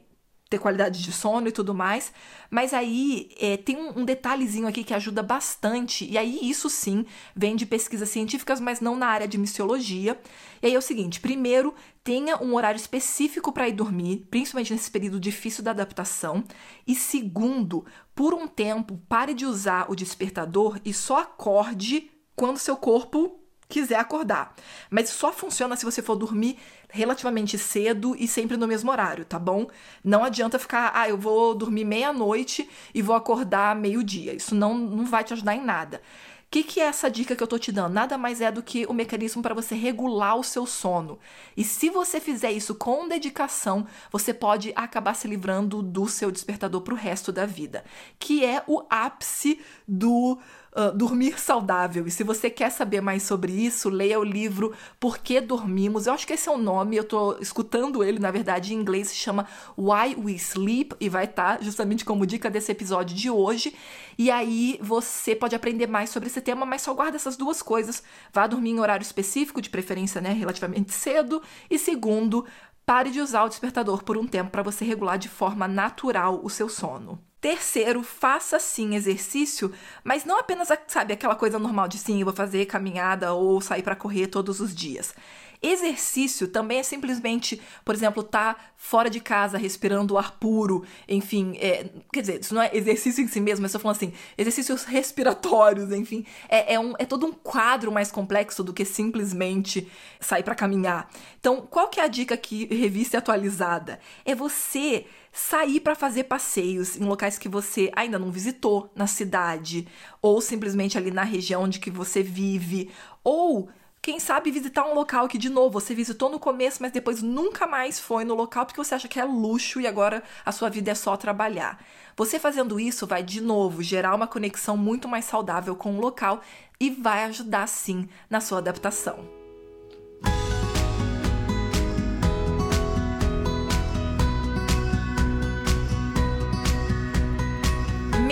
ter 0.52 0.58
qualidade 0.58 1.02
de 1.02 1.10
sono 1.10 1.48
e 1.48 1.52
tudo 1.52 1.74
mais, 1.74 2.12
mas 2.50 2.74
aí 2.74 3.30
é, 3.40 3.56
tem 3.56 3.76
um, 3.78 4.04
detalhezinho 4.04 4.68
aqui 4.68 4.84
que 4.84 4.92
ajuda 4.92 5.22
bastante, 5.22 6.04
e 6.04 6.18
aí 6.18 6.38
isso 6.42 6.68
sim 6.68 7.06
vem 7.34 7.56
de 7.56 7.64
pesquisas 7.64 8.10
científicas, 8.10 8.60
mas 8.60 8.78
não 8.78 8.94
na 8.94 9.06
área 9.06 9.26
de 9.26 9.38
missiologia. 9.38 10.20
E 10.62 10.66
aí 10.66 10.74
é 10.74 10.78
o 10.78 10.82
seguinte: 10.82 11.20
primeiro, 11.20 11.74
tenha 12.04 12.36
um 12.36 12.54
horário 12.54 12.76
específico 12.76 13.50
para 13.50 13.66
ir 13.66 13.72
dormir, 13.72 14.26
principalmente 14.30 14.74
nesse 14.74 14.90
período 14.90 15.18
difícil 15.18 15.64
da 15.64 15.70
adaptação, 15.70 16.44
e 16.86 16.94
segundo, 16.94 17.86
por 18.14 18.34
um 18.34 18.46
tempo, 18.46 19.00
pare 19.08 19.32
de 19.32 19.46
usar 19.46 19.90
o 19.90 19.96
despertador 19.96 20.78
e 20.84 20.92
só 20.92 21.20
acorde 21.20 22.10
quando 22.36 22.58
seu 22.58 22.76
corpo 22.76 23.41
quiser 23.72 23.98
acordar. 23.98 24.54
Mas 24.90 25.08
só 25.08 25.32
funciona 25.32 25.76
se 25.76 25.84
você 25.84 26.02
for 26.02 26.14
dormir 26.14 26.58
relativamente 26.90 27.56
cedo 27.56 28.14
e 28.18 28.28
sempre 28.28 28.58
no 28.58 28.68
mesmo 28.68 28.90
horário, 28.90 29.24
tá 29.24 29.38
bom? 29.38 29.66
Não 30.04 30.22
adianta 30.22 30.58
ficar, 30.58 30.92
ah, 30.94 31.08
eu 31.08 31.16
vou 31.16 31.54
dormir 31.54 31.86
meia-noite 31.86 32.68
e 32.94 33.00
vou 33.00 33.16
acordar 33.16 33.74
meio-dia. 33.74 34.34
Isso 34.34 34.54
não, 34.54 34.76
não 34.76 35.06
vai 35.06 35.24
te 35.24 35.32
ajudar 35.32 35.54
em 35.54 35.64
nada. 35.64 36.02
O 36.46 36.52
que, 36.52 36.62
que 36.62 36.80
é 36.80 36.84
essa 36.84 37.10
dica 37.10 37.34
que 37.34 37.42
eu 37.42 37.46
tô 37.46 37.58
te 37.58 37.72
dando? 37.72 37.94
Nada 37.94 38.18
mais 38.18 38.42
é 38.42 38.52
do 38.52 38.62
que 38.62 38.84
o 38.84 38.92
mecanismo 38.92 39.40
para 39.40 39.54
você 39.54 39.74
regular 39.74 40.36
o 40.36 40.44
seu 40.44 40.66
sono. 40.66 41.18
E 41.56 41.64
se 41.64 41.88
você 41.88 42.20
fizer 42.20 42.52
isso 42.52 42.74
com 42.74 43.08
dedicação, 43.08 43.86
você 44.10 44.34
pode 44.34 44.70
acabar 44.76 45.14
se 45.14 45.26
livrando 45.26 45.80
do 45.80 46.06
seu 46.06 46.30
despertador 46.30 46.82
pro 46.82 46.94
resto 46.94 47.32
da 47.32 47.46
vida, 47.46 47.82
que 48.18 48.44
é 48.44 48.62
o 48.66 48.84
ápice 48.90 49.58
do 49.88 50.38
uh, 50.76 50.96
dormir 50.96 51.38
saudável. 51.38 52.06
E 52.06 52.10
se 52.10 52.24
você 52.24 52.50
quer 52.50 52.70
saber 52.70 53.00
mais 53.00 53.22
sobre 53.22 53.52
isso, 53.52 53.88
leia 53.88 54.18
o 54.18 54.24
livro 54.24 54.72
Por 54.98 55.18
que 55.18 55.40
Dormimos. 55.40 56.06
Eu 56.06 56.14
acho 56.14 56.26
que 56.26 56.32
esse 56.32 56.48
é 56.48 56.52
o 56.52 56.58
nome, 56.58 56.96
eu 56.96 57.04
tô 57.04 57.36
escutando 57.38 58.02
ele, 58.02 58.18
na 58.18 58.30
verdade, 58.30 58.74
em 58.74 58.78
inglês, 58.78 59.08
se 59.08 59.16
chama 59.16 59.46
Why 59.76 60.16
We 60.16 60.32
Sleep, 60.32 60.94
e 61.00 61.08
vai 61.08 61.24
estar 61.24 61.58
tá 61.58 61.64
justamente 61.64 62.04
como 62.04 62.26
dica 62.26 62.50
desse 62.50 62.72
episódio 62.72 63.14
de 63.16 63.30
hoje. 63.30 63.74
E 64.18 64.30
aí 64.30 64.78
você 64.80 65.34
pode 65.34 65.54
aprender 65.54 65.86
mais 65.86 66.10
sobre 66.10 66.28
esse 66.28 66.40
tema, 66.40 66.64
mas 66.66 66.82
só 66.82 66.94
guarda 66.94 67.16
essas 67.16 67.36
duas 67.36 67.62
coisas. 67.62 68.02
Vá 68.32 68.46
dormir 68.46 68.70
em 68.70 68.80
horário 68.80 69.04
específico, 69.04 69.60
de 69.60 69.70
preferência, 69.70 70.20
né, 70.20 70.32
relativamente 70.32 70.92
cedo. 70.92 71.42
E 71.70 71.78
segundo, 71.78 72.46
pare 72.84 73.10
de 73.10 73.20
usar 73.20 73.44
o 73.44 73.48
despertador 73.48 74.02
por 74.02 74.16
um 74.16 74.26
tempo 74.26 74.50
para 74.50 74.62
você 74.62 74.84
regular 74.84 75.18
de 75.18 75.28
forma 75.28 75.66
natural 75.68 76.40
o 76.42 76.50
seu 76.50 76.68
sono. 76.68 77.31
Terceiro, 77.42 78.04
faça 78.04 78.60
sim 78.60 78.94
exercício, 78.94 79.72
mas 80.04 80.24
não 80.24 80.38
apenas, 80.38 80.68
sabe, 80.86 81.12
aquela 81.12 81.34
coisa 81.34 81.58
normal 81.58 81.88
de 81.88 81.98
sim, 81.98 82.20
eu 82.20 82.24
vou 82.24 82.32
fazer 82.32 82.66
caminhada 82.66 83.32
ou 83.32 83.60
sair 83.60 83.82
para 83.82 83.96
correr 83.96 84.28
todos 84.28 84.60
os 84.60 84.72
dias. 84.72 85.12
Exercício 85.60 86.46
também 86.46 86.78
é 86.78 86.82
simplesmente, 86.84 87.60
por 87.84 87.96
exemplo, 87.96 88.22
estar 88.22 88.54
tá 88.54 88.60
fora 88.76 89.10
de 89.10 89.18
casa 89.18 89.58
respirando 89.58 90.16
ar 90.16 90.38
puro, 90.38 90.84
enfim, 91.08 91.56
é, 91.58 91.88
quer 92.12 92.20
dizer, 92.20 92.40
isso 92.40 92.54
não 92.54 92.62
é 92.62 92.70
exercício 92.72 93.24
em 93.24 93.26
si 93.26 93.40
mesmo, 93.40 93.62
mas 93.62 93.70
estou 93.70 93.80
falando 93.80 93.96
assim, 93.96 94.12
exercícios 94.38 94.84
respiratórios, 94.84 95.90
enfim, 95.90 96.24
é, 96.48 96.74
é, 96.74 96.78
um, 96.78 96.94
é 96.96 97.04
todo 97.04 97.26
um 97.26 97.32
quadro 97.32 97.90
mais 97.90 98.12
complexo 98.12 98.62
do 98.62 98.72
que 98.72 98.84
simplesmente 98.84 99.90
sair 100.20 100.44
para 100.44 100.54
caminhar. 100.54 101.10
Então, 101.40 101.66
qual 101.68 101.88
que 101.88 101.98
é 101.98 102.04
a 102.04 102.08
dica 102.08 102.34
aqui, 102.34 102.66
revista 102.66 103.18
atualizada? 103.18 103.98
É 104.24 104.32
você 104.32 105.06
sair 105.32 105.80
para 105.80 105.94
fazer 105.94 106.24
passeios 106.24 106.96
em 106.96 107.04
locais 107.04 107.38
que 107.38 107.48
você 107.48 107.90
ainda 107.96 108.18
não 108.18 108.30
visitou 108.30 108.90
na 108.94 109.06
cidade, 109.06 109.88
ou 110.20 110.40
simplesmente 110.40 110.98
ali 110.98 111.10
na 111.10 111.24
região 111.24 111.62
onde 111.62 111.80
que 111.80 111.90
você 111.90 112.22
vive, 112.22 112.90
ou 113.24 113.70
quem 114.02 114.18
sabe 114.18 114.50
visitar 114.50 114.84
um 114.84 114.94
local 114.94 115.28
que, 115.28 115.38
de 115.38 115.48
novo, 115.48 115.80
você 115.80 115.94
visitou 115.94 116.28
no 116.28 116.40
começo, 116.40 116.82
mas 116.82 116.90
depois 116.90 117.22
nunca 117.22 117.68
mais 117.68 118.00
foi 118.00 118.24
no 118.24 118.34
local 118.34 118.66
porque 118.66 118.82
você 118.82 118.96
acha 118.96 119.06
que 119.06 119.20
é 119.20 119.24
luxo 119.24 119.80
e 119.80 119.86
agora 119.86 120.24
a 120.44 120.50
sua 120.50 120.68
vida 120.68 120.90
é 120.90 120.94
só 120.94 121.16
trabalhar. 121.16 121.80
Você 122.16 122.38
fazendo 122.38 122.80
isso 122.80 123.06
vai, 123.06 123.22
de 123.22 123.40
novo, 123.40 123.80
gerar 123.80 124.14
uma 124.14 124.26
conexão 124.26 124.76
muito 124.76 125.06
mais 125.06 125.24
saudável 125.24 125.76
com 125.76 125.96
o 125.96 126.00
local 126.00 126.40
e 126.80 126.90
vai 126.90 127.22
ajudar, 127.24 127.68
sim, 127.68 128.08
na 128.28 128.40
sua 128.40 128.58
adaptação. 128.58 129.41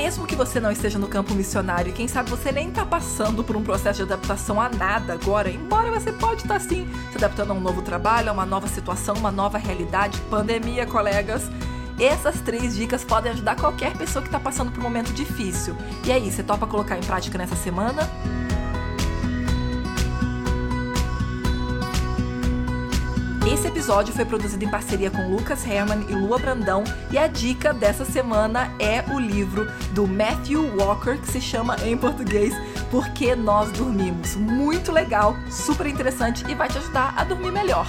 Mesmo 0.02 0.26
que 0.26 0.34
você 0.34 0.58
não 0.58 0.72
esteja 0.72 0.98
no 0.98 1.06
campo 1.06 1.34
missionário, 1.34 1.92
quem 1.92 2.08
sabe 2.08 2.30
você 2.30 2.50
nem 2.50 2.70
está 2.70 2.86
passando 2.86 3.44
por 3.44 3.54
um 3.54 3.62
processo 3.62 3.98
de 3.98 4.02
adaptação 4.04 4.58
a 4.58 4.70
nada 4.70 5.12
agora, 5.12 5.50
embora 5.50 5.90
você 5.90 6.10
pode 6.10 6.40
estar 6.40 6.54
tá, 6.54 6.60
sim 6.60 6.88
se 7.10 7.18
adaptando 7.18 7.50
a 7.50 7.54
um 7.54 7.60
novo 7.60 7.82
trabalho, 7.82 8.30
a 8.30 8.32
uma 8.32 8.46
nova 8.46 8.66
situação, 8.66 9.14
uma 9.16 9.30
nova 9.30 9.58
realidade, 9.58 10.18
pandemia, 10.30 10.86
colegas. 10.86 11.50
Essas 11.98 12.40
três 12.40 12.74
dicas 12.74 13.04
podem 13.04 13.32
ajudar 13.32 13.56
qualquer 13.56 13.94
pessoa 13.94 14.22
que 14.22 14.28
está 14.28 14.40
passando 14.40 14.72
por 14.72 14.80
um 14.80 14.84
momento 14.84 15.12
difícil. 15.12 15.76
E 16.02 16.10
aí, 16.10 16.32
você 16.32 16.42
topa 16.42 16.66
colocar 16.66 16.96
em 16.96 17.02
prática 17.02 17.36
nessa 17.36 17.54
semana? 17.54 18.08
Esse 23.46 23.68
episódio 23.68 24.12
foi 24.12 24.24
produzido 24.24 24.64
em 24.64 24.70
parceria 24.70 25.10
com 25.10 25.34
Lucas 25.34 25.66
Herman 25.66 26.06
e 26.10 26.14
Lua 26.14 26.38
Brandão, 26.38 26.84
e 27.10 27.16
a 27.16 27.26
dica 27.26 27.72
dessa 27.72 28.04
semana 28.04 28.70
é 28.78 29.02
o 29.12 29.18
livro 29.18 29.66
do 29.92 30.06
Matthew 30.06 30.76
Walker, 30.76 31.16
que 31.16 31.30
se 31.30 31.40
chama 31.40 31.76
em 31.82 31.96
português 31.96 32.54
Por 32.90 33.08
que 33.10 33.34
Nós 33.34 33.72
Dormimos. 33.72 34.36
Muito 34.36 34.92
legal, 34.92 35.34
super 35.50 35.86
interessante 35.86 36.44
e 36.50 36.54
vai 36.54 36.68
te 36.68 36.78
ajudar 36.78 37.14
a 37.16 37.24
dormir 37.24 37.50
melhor. 37.50 37.88